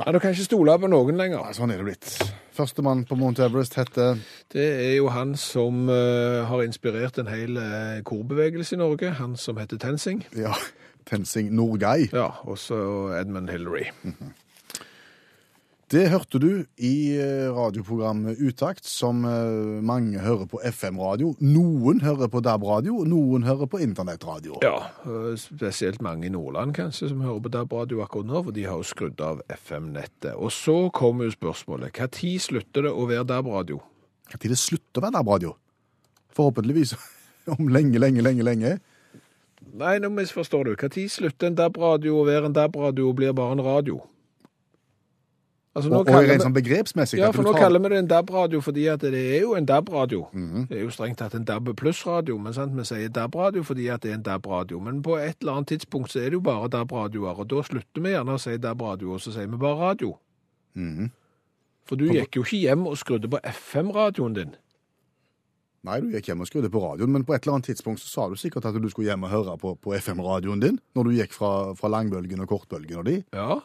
[0.00, 1.44] Nei, du kan ikke stole på noen lenger.
[1.44, 2.32] Nei, sånn er det blitt.
[2.56, 4.16] Førstemann på Mount Everest heter
[4.52, 9.36] Det er jo han som uh, har inspirert en hel uh, korbevegelse i Norge, han
[9.36, 10.24] som heter Tensing.
[10.32, 10.56] ja,
[11.08, 12.08] Tensing Norgay.
[12.12, 12.78] Ja, og så
[13.18, 13.90] Edmund Hillary.
[15.92, 21.34] Det hørte du i eh, radioprogrammet Utakt, som eh, mange hører på FM-radio.
[21.44, 24.56] Noen hører på DAB-radio, noen hører på internettradio.
[24.64, 28.64] Ja, eh, spesielt mange i Nordland kanskje som hører på DAB-radio akkurat nå, for de
[28.70, 30.32] har jo skrudd av FM-nettet.
[30.32, 33.82] Og så kommer jo spørsmålet, tid slutter det å være DAB-radio?
[34.32, 35.52] Når det slutter å være DAB-radio?
[36.32, 36.96] Forhåpentligvis
[37.58, 38.74] om lenge, lenge, lenge, lenge.
[39.74, 40.72] Nei, nå misforstår du.
[40.76, 44.00] Når slutter en DAB-radio å være en DAB-radio og blir bare en radio?
[45.74, 47.16] Altså, Og, og rent sånn begrepsmessig.
[47.16, 49.64] Ja, for nå tar- kaller vi det en DAB-radio fordi at det er jo en
[49.64, 50.26] DAB-radio.
[50.68, 52.74] Det er jo strengt tatt en DAB pluss-radio, men sant?
[52.76, 54.80] vi sier DAB-radio fordi at det er en DAB-radio.
[54.84, 58.04] Men på et eller annet tidspunkt så er det jo bare DAB-radioer, og da slutter
[58.04, 60.12] vi gjerne å si DAB-radio, og så sier vi bare radio.
[60.76, 61.10] Mhm.
[61.88, 64.52] For du gikk jo ikke hjem og skrudde på FM-radioen din.
[65.82, 68.06] Nei, du gikk hjem og skrudde på radioen, men på et eller annet tidspunkt så
[68.06, 71.14] sa du sikkert at du skulle hjem og høre på, på FM-radioen din, når du
[71.16, 73.16] gikk fra, fra langbølgen og kortbølgen og de.
[73.34, 73.56] Ja.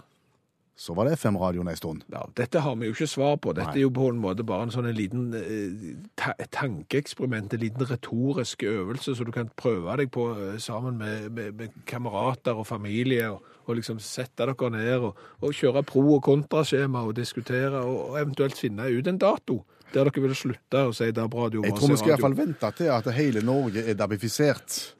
[0.78, 2.04] Så var det FM-radioen en stund.
[2.14, 3.54] ja, dette har vi jo ikke svar på.
[3.58, 3.80] Dette Nei.
[3.80, 7.86] er jo på en måte bare en sånn en liten eh, ta tankeeksperiment, en liten
[7.90, 12.70] retorisk øvelse, så du kan prøve deg på eh, sammen med, med, med kamerater og
[12.70, 17.82] familie, og, og liksom sette dere ned og, og kjøre pro- og kontraskjema og diskutere,
[17.82, 19.62] og, og eventuelt finne ut en dato
[19.94, 21.64] der dere ville slutte å si DAB-radio.
[21.64, 24.94] Jeg tror vi skal i hvert fall vente til at hele Norge er dabifisert.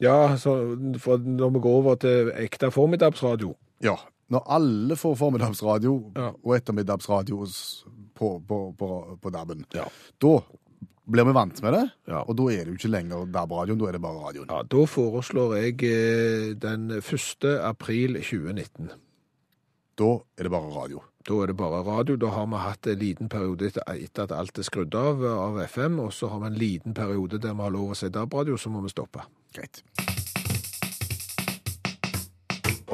[0.00, 0.52] Ja, så,
[1.02, 3.96] for når vi går over til ekte formiddagsradio, Ja.
[4.30, 6.32] Når alle får formiddagsradio Ja.
[6.44, 7.46] og ettermiddagsradio
[8.14, 9.84] på, på, på, på DAB-en, Ja.
[10.20, 10.40] da
[11.08, 12.20] blir vi vant med det, Ja.
[12.28, 14.46] og da er det jo ikke lenger DAB-radioen, da er det bare radioen.
[14.50, 17.44] ja, da foreslår jeg eh, den 1.
[17.64, 18.90] april 2019.
[19.98, 21.02] Da er det bare radio.
[21.26, 22.16] Da er det bare radio.
[22.16, 25.98] Da har vi hatt en liten periode etter, at alt er skrudd av av FM,
[26.04, 28.70] og så har vi en liten periode der vi har lov å si DAB-radio, så
[28.70, 29.26] må vi stoppe.
[29.54, 29.82] Greit.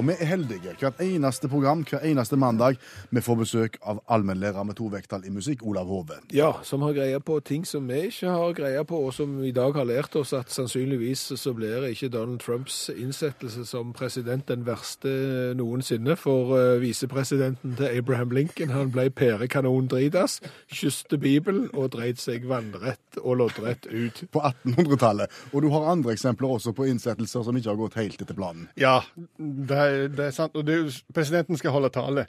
[0.04, 0.72] Og vi er heldige.
[0.76, 2.76] Hvert eneste program, hver eneste mandag,
[3.10, 6.18] vi får besøk av allmennlærer med to vekttall i musikk, Olav Hove.
[6.36, 9.52] Ja, som har greie på ting som vi ikke har greie på, og som i
[9.56, 14.66] dag har lært oss at sannsynligvis så blir ikke Donald Trumps innsettelse som president den
[14.66, 18.76] verste noensinne for eh, visepresidenten til Abraham Lincoln.
[18.76, 24.26] Han ble pærekanon dritas, kysste Bibelen og dreit seg vannrett og loddrett ut.
[24.28, 25.32] På 1800-tallet.
[25.54, 28.68] Og du har andre eksempler også på innsettelser som ikke har gått helt etter planen.
[28.76, 28.98] Ja,
[29.38, 30.56] det er, det er sant.
[30.58, 30.78] Og det,
[31.14, 32.26] presidenten skal holde tale.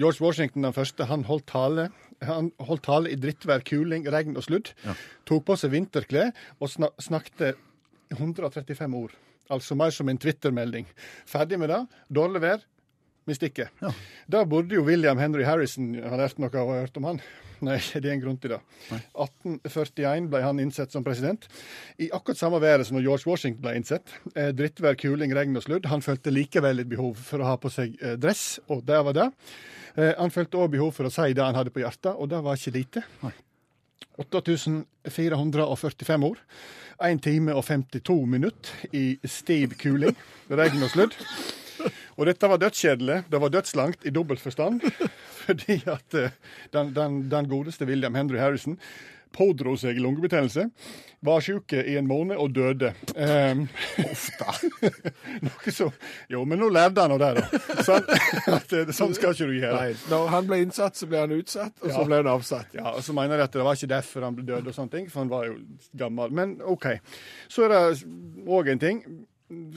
[0.00, 1.88] George Washington den første, han holdt tale.
[2.26, 4.72] Han holdt tale i drittvær, kuling, regn og sludd.
[5.28, 7.60] Tok på seg vinterklær og snak snakket
[8.16, 9.14] 135 ord.
[9.50, 10.86] Altså mer som en Twitter-melding.
[11.26, 11.80] Ferdig med det.
[12.10, 12.66] Dårlig vær.
[13.26, 13.70] Vi stikker.
[14.30, 17.22] Da burde jo William Henry Harrison ha lært noe av å ha hørt om han.
[17.66, 18.60] Nei, det er en grunn til det.
[18.90, 21.46] 1841 ble han innsett som president.
[22.00, 24.14] I akkurat samme været som når George Washington ble innsett.
[24.34, 25.90] Eh, drittvær, kuling, regn og sludd.
[25.92, 29.16] Han følte likevel et behov for å ha på seg eh, dress, og det var
[29.16, 29.28] det.
[29.96, 32.42] Eh, han følte òg behov for å si det han hadde på hjertet, og det
[32.46, 33.06] var ikke lite.
[34.20, 36.44] 8445 ord.
[37.00, 40.12] 1 time og 52 minutter i stiv kuling,
[40.52, 41.14] regn og sludd.
[42.16, 43.22] Og dette var dødskjedelig.
[43.30, 44.84] Det var dødslangt i dobbelt forstand.
[45.44, 46.36] Fordi at eh,
[46.74, 48.78] den, den, den godeste William Henry Harrison
[49.32, 50.66] pådro seg lungebetennelse,
[51.22, 52.92] var syke i en måned og døde.
[53.14, 53.66] Um,
[55.46, 55.90] Noe så
[56.32, 57.82] Jo, men nå levde han av det, da.
[57.86, 58.08] Sånn,
[58.56, 59.76] at, sånn skal ikke du gjøre.
[59.76, 62.74] Nei, når han ble innsatt, så ble han utsatt, og så ble han avsatt.
[62.76, 64.96] Ja, og så mener de at det var ikke derfor han ble død, og sånne
[64.96, 65.58] ting, for han var jo
[66.00, 66.34] gammel.
[66.40, 66.88] Men OK.
[67.52, 67.84] Så er det
[68.48, 69.04] òg en ting.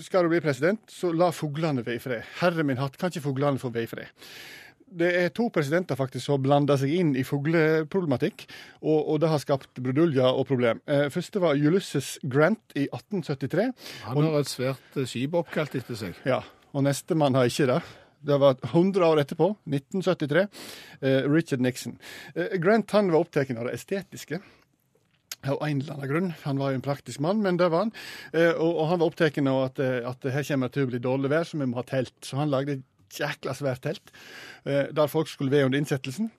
[0.06, 2.28] Skal du bli president, så la fuglene være i fred.
[2.44, 4.28] Herre min hatt, kan ikke fuglene få være i fred?
[4.94, 8.44] Det er to presidenter faktisk som blanda seg inn i fugleproblematikk,
[8.84, 10.84] og, og det har skapt bruduljer og problem.
[10.86, 13.66] Eh, første var Ulysses Grant i 1873.
[14.12, 16.22] Han har et svært eh, skip oppkalt etter seg.
[16.30, 16.44] Ja,
[16.74, 17.82] og nestemann har ikke det.
[18.24, 20.46] Det var 100 år etterpå, 1973,
[21.02, 21.98] eh, Richard Nixon.
[22.36, 24.40] Eh, Grant han var opptatt av det estetiske.
[25.44, 26.32] Av en eller annen grunn.
[26.46, 27.94] Han var jo en praktisk mann, men det var han.
[28.32, 30.92] Eh, og, og han var opptatt av at, eh, at her kommer det til å
[30.94, 32.16] bli dårlig vær, så vi må ha telt.
[32.24, 34.14] Så han lagde et jækla svært telt
[34.66, 36.32] eh, der folk skulle være under innsettelsen.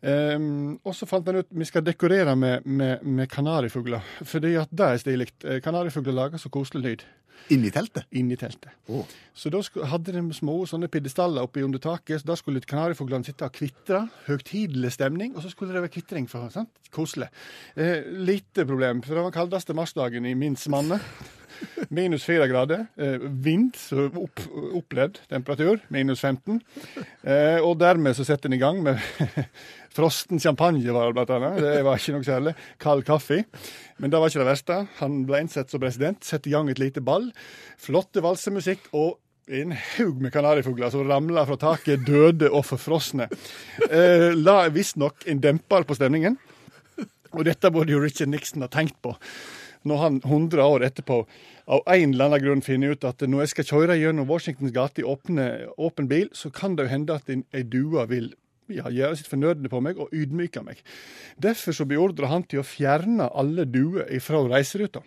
[0.00, 0.36] Eh,
[0.80, 4.88] og så fant han ut vi skal dekorere med, med, med kanarifugler, fordi at det
[4.88, 5.28] er stilig.
[5.64, 7.04] Kanarifugler lager så koselig lyd
[7.50, 8.06] Inni teltet.
[8.12, 8.70] inni teltet.
[9.34, 13.44] Så da hadde de små sånne pidestaller oppe under taket, så da skulle kanarifuglene sitte
[13.48, 14.04] og kvitre.
[14.28, 16.28] Høytidelig stemning, og så skulle det være kvitring.
[16.28, 16.70] for sant?
[16.90, 17.28] Koselig.
[17.76, 21.00] Eh, lite problem, for det var kaldeste marsdagen i minst manne.
[21.92, 22.86] Minus fire grader.
[22.96, 23.76] Eh, vind,
[24.16, 24.42] opp,
[24.78, 26.60] opplevd temperatur, minus 15.
[27.22, 29.00] Eh, og dermed så setter en i gang med
[29.96, 31.60] frosten champagne, var det blant annet.
[31.62, 32.54] Det var ikke noe særlig.
[32.82, 33.42] Kald kaffe.
[34.00, 34.78] Men det var ikke det verste.
[35.02, 37.28] Han ble innsett som president, Sette i gang et lite ball.
[37.80, 39.18] Flotte valsemusikk og
[39.52, 43.26] en haug med kanarifugler som ramla fra taket, døde og forfrosne.
[43.90, 46.38] Eh, la visstnok en demper på stemningen.
[47.32, 49.14] Og dette burde jo Richard Nixon ha tenkt på
[49.88, 51.18] når han 100 år etterpå
[51.72, 55.02] av en eller annen grunn finner ut at når jeg skal kjøre gjennom Washingtons gate
[55.02, 58.32] i åpen bil, så kan det jo hende at en- ei due vil
[58.72, 60.78] ja, gjøre sitt fornødne på meg og ydmyke meg.
[61.40, 65.02] Derfor så beordrer han til å fjerne alle duer fra reiseruta.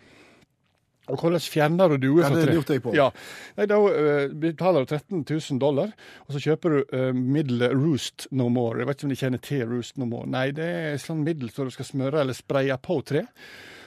[1.06, 2.54] Og hvordan fjerner du duer Ja, fra det tre?
[2.56, 2.94] lurte jeg på.
[2.98, 3.12] Ja,
[3.58, 5.92] Nei, Da uh, betaler du 13 000 dollar,
[6.26, 8.80] og så kjøper du uh, middel Roost No More.
[8.82, 10.26] Jeg vet ikke om de kjenner til Roost No More.
[10.26, 13.22] Nei, det er sånn middel som du skal smøre eller spraye på tre.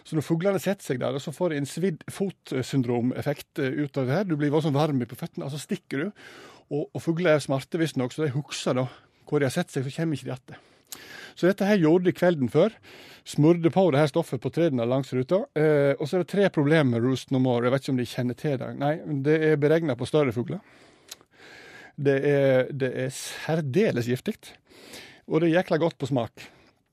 [0.08, 4.08] Så når fuglene setter seg der, så får de en svidd fotsyndrom-effekt eh, ut av
[4.08, 6.22] det her, du blir sånn varm på føttene, og så stikker du.
[6.72, 8.88] Og, og fugler er smarte visstnok, så de husker da
[9.28, 10.64] hvor de har sett seg, så kommer ikke de igjen.
[11.36, 12.72] Så dette her gjorde de kvelden før.
[13.28, 15.42] Smurte på det her stoffet på trærne langs ruta.
[15.52, 17.68] Eh, og så er det tre problemer med Roost No More.
[17.68, 18.70] Jeg vet ikke om de kjenner til det.
[18.80, 18.94] Nei,
[19.26, 20.64] det er beregna på større fugler.
[21.98, 24.38] Det er, det er særdeles giftig.
[25.28, 26.48] Og det er jækla godt på smak.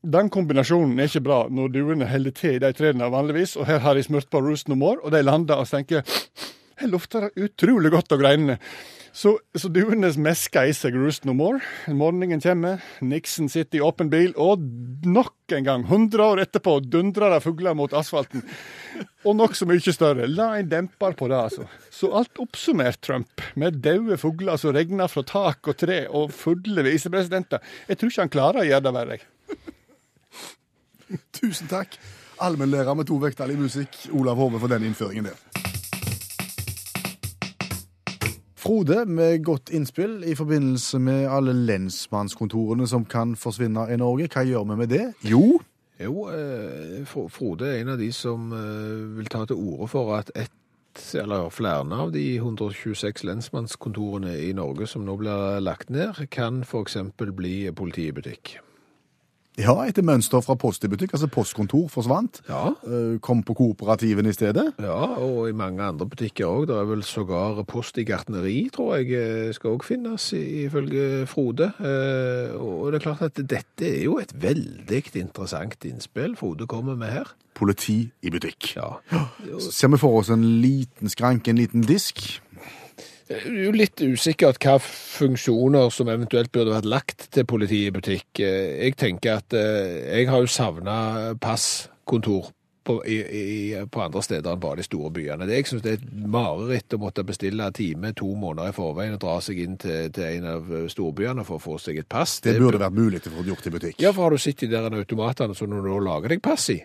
[0.06, 3.82] Den kombinasjonen er ikke bra når duene holder til i de trærne vanligvis, og her
[3.82, 6.06] har de smurt på Roost No More, og de lander og tenker
[6.76, 8.60] her lukter det utrolig godt av greinene.
[9.16, 11.62] Så, så duene mesker i seg Roost No More.
[11.88, 14.66] Morgenen kommer, Nixon sitter i åpen bil, og
[15.08, 18.44] nok en gang, 100 år etterpå, dundrer det fugler mot asfalten.
[19.24, 20.28] Og nokså mye større.
[20.28, 21.70] La en demper på det, altså.
[21.96, 26.84] Så alt oppsummert, Trump, med døde fugler som regner fra tak og tre, og fulle
[26.84, 27.64] visepresidenter.
[27.88, 29.18] Jeg tror ikke han klarer å gjøre det verre.
[29.18, 29.28] jeg.
[31.38, 31.98] Tusen takk.
[32.42, 35.38] Allmennlærer med to vekttall i musikk, Olav Hove, for den innføringen der.
[38.56, 44.28] Frode, med godt innspill i forbindelse med alle lensmannskontorene som kan forsvinne i Norge.
[44.34, 45.06] Hva gjør vi med det?
[45.22, 45.60] Jo,
[45.96, 50.32] Jo, eh, Frode er en av de som eh, vil ta til orde for at
[50.36, 50.52] et
[51.16, 56.98] eller flere av de 126 lensmannskontorene i Norge som nå blir lagt ned, kan f.eks.
[57.16, 58.58] bli politibutikk.
[59.58, 62.42] Ja, etter mønster fra Post i butikk, altså postkontor forsvant.
[62.50, 62.74] Ja.
[62.84, 64.74] Eh, Kom på kooperativen i stedet.
[64.84, 66.68] Ja, og i mange andre butikker òg.
[66.68, 71.72] Det er vel sågar post i gartneri, tror jeg, eh, skal òg finnes, ifølge Frode.
[71.80, 76.96] Eh, Og det er klart at dette er jo et veldig interessant innspill Frode kommer
[76.96, 77.26] med her.
[77.56, 78.76] Politi i butikk.
[78.76, 78.98] Ja.
[79.60, 82.42] Ser vi for oss en liten skranke, en liten disk?
[83.26, 87.96] Det er jo litt usikkert hva funksjoner som eventuelt burde vært lagt til politiet i
[87.96, 88.28] butikk.
[88.44, 90.98] Eh, Jeg tenker at eh, jeg har jo savna
[91.42, 92.52] passkontor
[92.86, 93.50] på, i, i,
[93.90, 95.48] på andre steder enn bare de store byene.
[95.50, 99.18] Det, jeg syns det er et mareritt å måtte bestille time to måneder i forveien
[99.18, 102.38] og dra seg inn til, til en av storbyene for å få seg et pass.
[102.46, 103.98] Det burde vært mulig å få gjort i butikk.
[104.06, 106.84] Ja, for har du sett de der automatene som du nå lager deg pass i?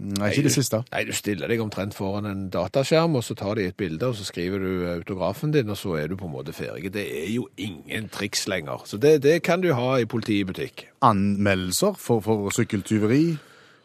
[0.00, 0.80] Nei, ikke det siste.
[0.94, 4.16] Nei, du stiller deg omtrent foran en dataskjerm, og så tar de et bilde, og
[4.16, 6.92] så skriver du autografen din, og så er du på en måte ferdig.
[6.94, 8.86] Det er jo ingen triks lenger.
[8.88, 10.86] Så det, det kan du ha i politibutikk.
[11.04, 13.36] Anmeldelser for, for sykkeltyveri.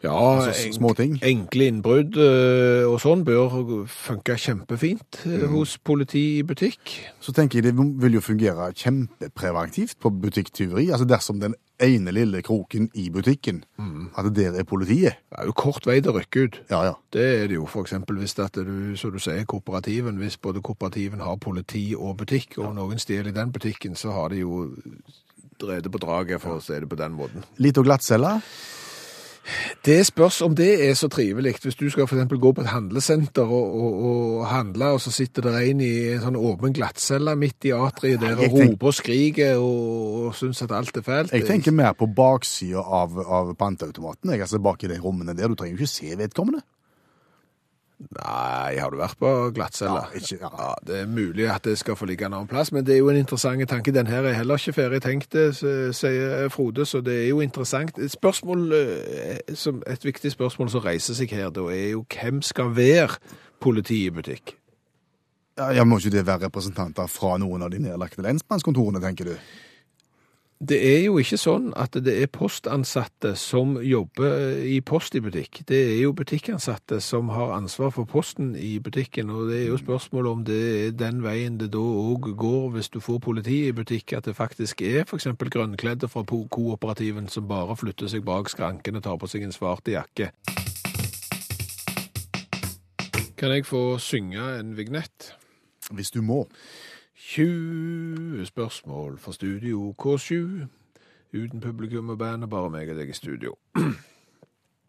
[0.06, 1.18] Ja, Altså, små ting.
[1.26, 5.52] Enkle innbrudd eh, og sånn bør funke kjempefint eh, Mm.
[5.56, 6.94] hos politi i butikk.
[7.20, 10.88] Så tenker jeg det vil jo fungere kjempepreventivt på butikktyveri.
[10.90, 13.58] Altså dersom den ene lille kroken i butikken,
[14.16, 15.18] at der er politiet.
[15.28, 16.60] Det er jo kort vei til å rykke ut.
[16.70, 16.94] Ja, ja.
[17.12, 21.20] Det er det jo eksempel hvis dette du, så du sier, kooperativen, hvis både kooperativen
[21.20, 24.70] har politi og butikk, og noen stjeler i den butikken, så har de jo
[25.60, 27.44] drevet på draget, for å si det på den måten.
[27.58, 28.40] Litt og glattcelle.
[29.86, 31.54] Det spørs om det er så trivelig.
[31.62, 35.12] Hvis du skal for eksempel gå på et handlesenter og, og, og handle, og så
[35.14, 38.96] sitter det en i en sånn åpen glattcelle midt i atriet der og roper og
[38.96, 41.34] skriker og, og syns at alt er fælt.
[41.36, 44.34] Jeg tenker mer på baksida av, av panteautomaten.
[44.36, 45.50] Altså bak i de rommene der.
[45.50, 46.64] Du trenger jo ikke se vedkommende.
[47.96, 50.02] Nei, har du vært på glattcelle?
[50.12, 50.50] Ja, ikke- ja.
[50.58, 52.98] Ja, det er mulig at det skal få ligge en annen plass, men det er
[52.98, 53.92] jo en interessant tanke.
[53.92, 55.32] Den her er heller ikke ferdig tenkt,
[55.96, 57.98] sier Frode, så det er jo interessant.
[57.98, 59.38] Et spørsmål, eh,
[59.86, 63.16] et viktig spørsmål som reiser seg her, da, er jo hvem skal være
[63.60, 64.54] politi i butikk?
[65.56, 69.36] Ja, ja, Må ikke det være representanter fra noen av de nedlagte lensmannskontorene, tenker du?
[70.58, 75.60] Det er jo ikke sånn at det er postansatte som jobber i post i butikk.
[75.68, 79.76] Det er jo butikkansatte som har ansvar for posten i butikken, og det er jo
[79.82, 83.76] spørsmålet om det er den veien det da òg går hvis du får politi i
[83.76, 85.28] butikk, at det faktisk er f.eks.
[85.36, 89.92] grønnkledde fra kooperativen som bare flytter seg bak skranken og tar på seg en svart
[89.92, 90.32] jakke.
[93.36, 95.34] Kan jeg få synge en vignett?
[95.92, 96.46] Hvis du må.
[97.26, 100.34] 20 spørsmål fra Studio K7.
[101.34, 103.56] Uten publikum og band, bare meg og deg i studio.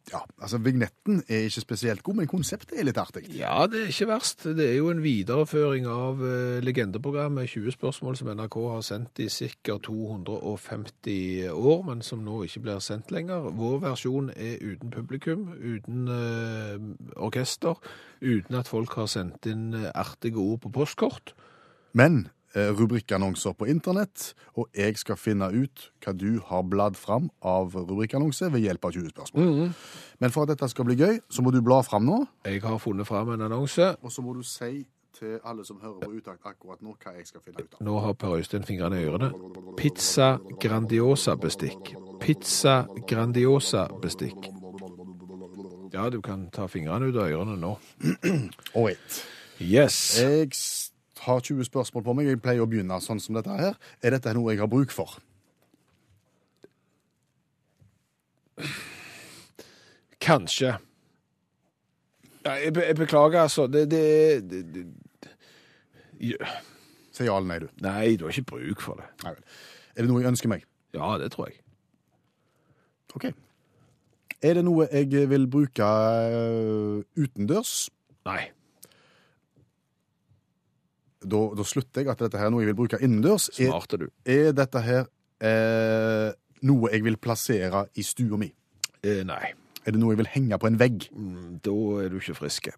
[0.08, 3.26] Ja, altså Vignetten er ikke spesielt god, men konseptet er litt artig.
[3.36, 4.46] Ja, det er ikke verst.
[4.56, 9.28] Det er jo en videreføring av uh, legendeprogrammet 20 spørsmål som NRK har sendt i
[9.28, 13.50] sikkert 250 år, men som nå ikke blir sendt lenger.
[13.60, 16.80] Vår versjon er uten publikum, uten uh,
[17.20, 17.76] orkester,
[18.24, 21.36] uten at folk har sendt inn eh, artige ord på postkort.
[21.94, 27.30] Men eh, rubrikkannonser på internett, og jeg skal finne ut hva du har bladd fram
[27.42, 29.72] av rubrikkannonser ved hjelp av 20 spørsmål.
[30.20, 32.78] Men for at dette skal bli gøy, så må du bla fram nå, Jeg har
[32.80, 33.96] funnet fram en annonse.
[34.02, 34.86] og så må du si
[35.18, 37.80] til alle som hører på Utakt akkurat nå, hva jeg skal finne ut av.
[37.82, 39.32] Nå har Per Øystein fingrene i ørene.
[39.78, 41.96] Pizza Grandiosa-bestikk.
[42.22, 44.52] Pizza Grandiosa-bestikk.
[45.94, 47.78] Ja, du kan ta fingrene ut av ørene nå.
[48.76, 49.18] All right.
[49.60, 50.20] Yes.
[50.22, 50.52] Jeg
[51.26, 52.30] har 20 spørsmål på meg.
[52.32, 53.78] Jeg pleier å begynne sånn som dette her.
[54.04, 55.18] Er dette noe jeg har bruk for?
[60.24, 60.76] Kanskje.
[62.46, 63.68] Ja, jeg, be jeg beklager, altså.
[63.68, 64.06] Det, det,
[64.50, 66.38] det, det.
[67.14, 67.68] Si ja eller nei, du.
[67.82, 69.08] Nei, du har ikke bruk for det.
[69.26, 69.36] Nei.
[69.96, 70.66] Er det noe jeg ønsker meg?
[70.96, 71.60] Ja, det tror jeg.
[73.18, 73.32] OK.
[74.46, 77.88] Er det noe jeg vil bruke uh, utendørs?
[78.28, 78.44] Nei.
[81.22, 83.48] Da, da slutter jeg at dette her er noe jeg vil bruke innendørs.
[83.58, 84.08] Smart er du.
[84.30, 85.08] er dette her
[85.42, 86.30] eh,
[86.68, 88.52] noe jeg vil plassere i stua mi?
[89.04, 89.54] Eh, nei.
[89.88, 91.08] Er det noe jeg vil henge på en vegg?
[91.16, 92.70] Mm, Da er du ikke frisk.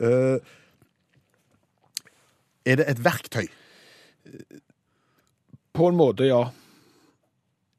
[0.00, 0.38] Eh,
[2.66, 3.46] er det et verktøy?
[5.72, 6.40] På en måte, ja.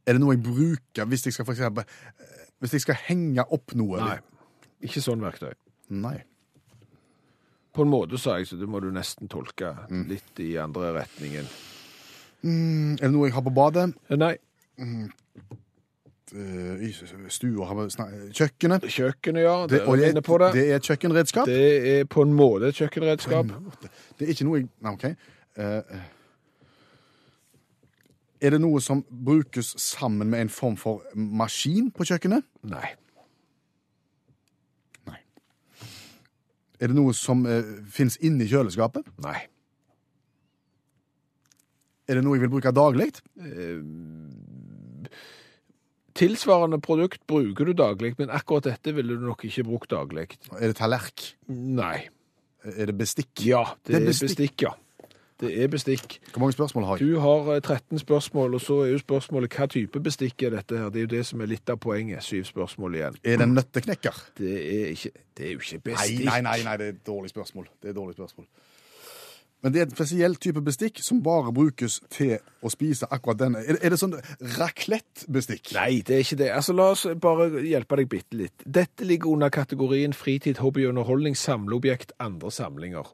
[0.08, 3.44] Er det noe jeg bruker hvis jeg skal for eksempel eh, Hvis jeg skal henge
[3.52, 4.00] opp noe?
[4.00, 4.16] Nei.
[4.88, 5.52] Ikke sånn verktøy.
[5.92, 6.16] Nei.
[7.76, 9.74] På en måte, sa jeg, så det må du nesten tolke
[10.08, 11.48] litt i andre retningen.
[12.46, 13.90] Mm, er det noe jeg har på badet?
[14.10, 14.36] Eh, Nei.
[16.36, 16.92] Eh, I
[17.30, 17.68] stua
[18.34, 18.88] Kjøkkenet?
[18.90, 19.56] Kjøkkenet, ja.
[19.68, 20.54] Det, Det er på det.
[20.54, 21.46] det er et kjøkkenredskap?
[21.46, 23.54] Det er på en måte et kjøkkenredskap.
[24.20, 25.06] Det er ikke noe jeg Nei, OK.
[25.56, 25.82] Uh,
[28.42, 32.44] er det noe som brukes sammen med en form for maskin på kjøkkenet?
[32.68, 32.94] Nei.
[36.80, 37.62] Er det noe som uh,
[37.92, 39.08] fins inni kjøleskapet?
[39.24, 39.38] Nei.
[42.06, 43.10] Er det noe jeg vil bruke daglig?
[46.16, 50.30] Tilsvarende produkt bruker du daglig, men akkurat dette ville du nok ikke brukt daglig.
[50.54, 51.26] Er det tallerk?
[51.50, 52.06] Nei.
[52.66, 53.34] Er det bestikk?
[53.46, 54.30] Ja, det, Det er bestikk.
[54.30, 54.68] bestikk.
[54.68, 54.74] ja.
[55.40, 56.20] Det er bestikk.
[56.32, 57.08] Hvor mange spørsmål har jeg?
[57.08, 60.78] Du har eh, 13 spørsmål, og så er jo spørsmålet hva type bestikk er dette
[60.80, 60.94] her?
[60.94, 62.24] Det er jo det som er litt av poenget.
[62.24, 63.18] Syv spørsmål igjen.
[63.24, 64.22] Er det en nøtteknekker?
[64.38, 66.24] Det er, ikke, det er jo ikke bestikk.
[66.30, 67.68] nei, nei, nei, det er et dårlig spørsmål.
[67.82, 68.48] Det er et dårlig spørsmål.
[69.66, 73.64] Men det er en spesiell type bestikk som bare brukes til å spise akkurat denne.
[73.66, 74.14] Er, er det sånn
[74.60, 75.72] raclette-bestikk?
[75.74, 76.50] Nei, det er ikke det.
[76.54, 78.64] Altså, La oss bare hjelpe deg bitte litt.
[78.64, 83.10] Dette ligger under kategorien fritid, hobby, underholdning, samleobjekt, andre samlinger.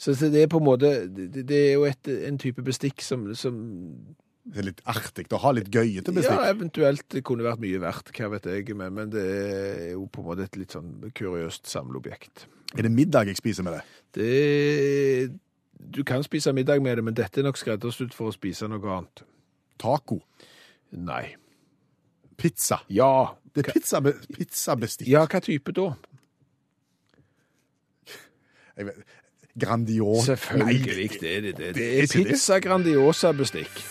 [0.00, 3.26] Så det er på en måte Det det er jo et, en type bestikk som,
[3.36, 3.58] som
[4.48, 6.38] Det er litt artig å ha litt gøyete bestikk.
[6.40, 10.06] Ja, eventuelt det kunne vært mye verdt, hva vet jeg, men, men det er jo
[10.08, 12.46] på en måte et litt sånn kuriøst samleobjekt.
[12.78, 13.84] Er det middag jeg spiser med det?
[14.16, 15.36] Det
[15.92, 18.80] Du kan spise middag med det, men dette er nok skreddersydd for å spise noe
[18.96, 19.22] annet.
[19.80, 20.18] Taco?
[20.96, 21.34] Nei.
[22.40, 22.80] Pizza?
[22.88, 23.34] Ja.
[23.54, 24.00] Det er pizza,
[24.34, 25.08] pizzabestikk.
[25.10, 25.90] Ja, hva type da?
[28.76, 29.04] Jeg vet-
[29.58, 30.96] Grandiosa Selvfølgelig, Nei, det
[31.42, 31.58] det.
[31.58, 32.26] Det, det er er ikke det.
[32.26, 33.82] pizza Grandiosa-bestikk.